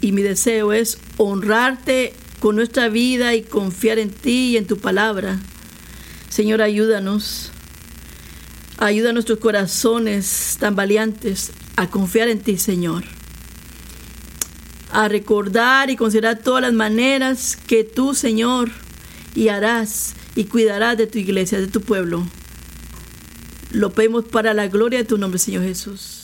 y 0.01 0.11
mi 0.11 0.23
deseo 0.23 0.73
es 0.73 0.99
honrarte 1.19 2.13
con 2.41 2.57
nuestra 2.57 2.89
vida 2.89 3.37
y 3.37 3.43
confiar 3.43 4.01
en 4.01 4.11
ti 4.11 4.55
y 4.55 4.57
en 4.57 4.67
tu 4.67 4.79
palabra. 4.79 5.39
Señor, 6.31 6.63
ayúdanos. 6.63 7.53
Ayuda 8.79 9.11
a 9.11 9.13
nuestros 9.13 9.39
corazones 9.39 10.57
tan 10.59 10.75
valientes 10.75 11.53
a 11.77 11.89
confiar 11.89 12.27
en 12.27 12.41
ti, 12.41 12.59
Señor 12.59 13.18
a 14.93 15.09
recordar 15.09 15.91
y 15.91 15.97
considerar 15.97 16.39
todas 16.39 16.63
las 16.63 16.73
maneras 16.73 17.57
que 17.57 17.85
tú, 17.85 18.15
Señor, 18.15 18.71
y 19.35 19.49
harás 19.49 20.15
y 20.35 20.45
cuidarás 20.45 20.97
de 20.97 21.07
tu 21.07 21.19
iglesia, 21.19 21.61
de 21.61 21.69
tu 21.69 21.81
pueblo. 21.81 22.27
Lo 23.71 23.91
pedimos 23.91 24.25
para 24.25 24.55
la 24.55 24.67
gloria 24.69 25.01
de 25.01 25.05
tu 25.05 25.19
nombre, 25.19 25.39
Señor 25.39 25.65
Jesús. 25.65 26.18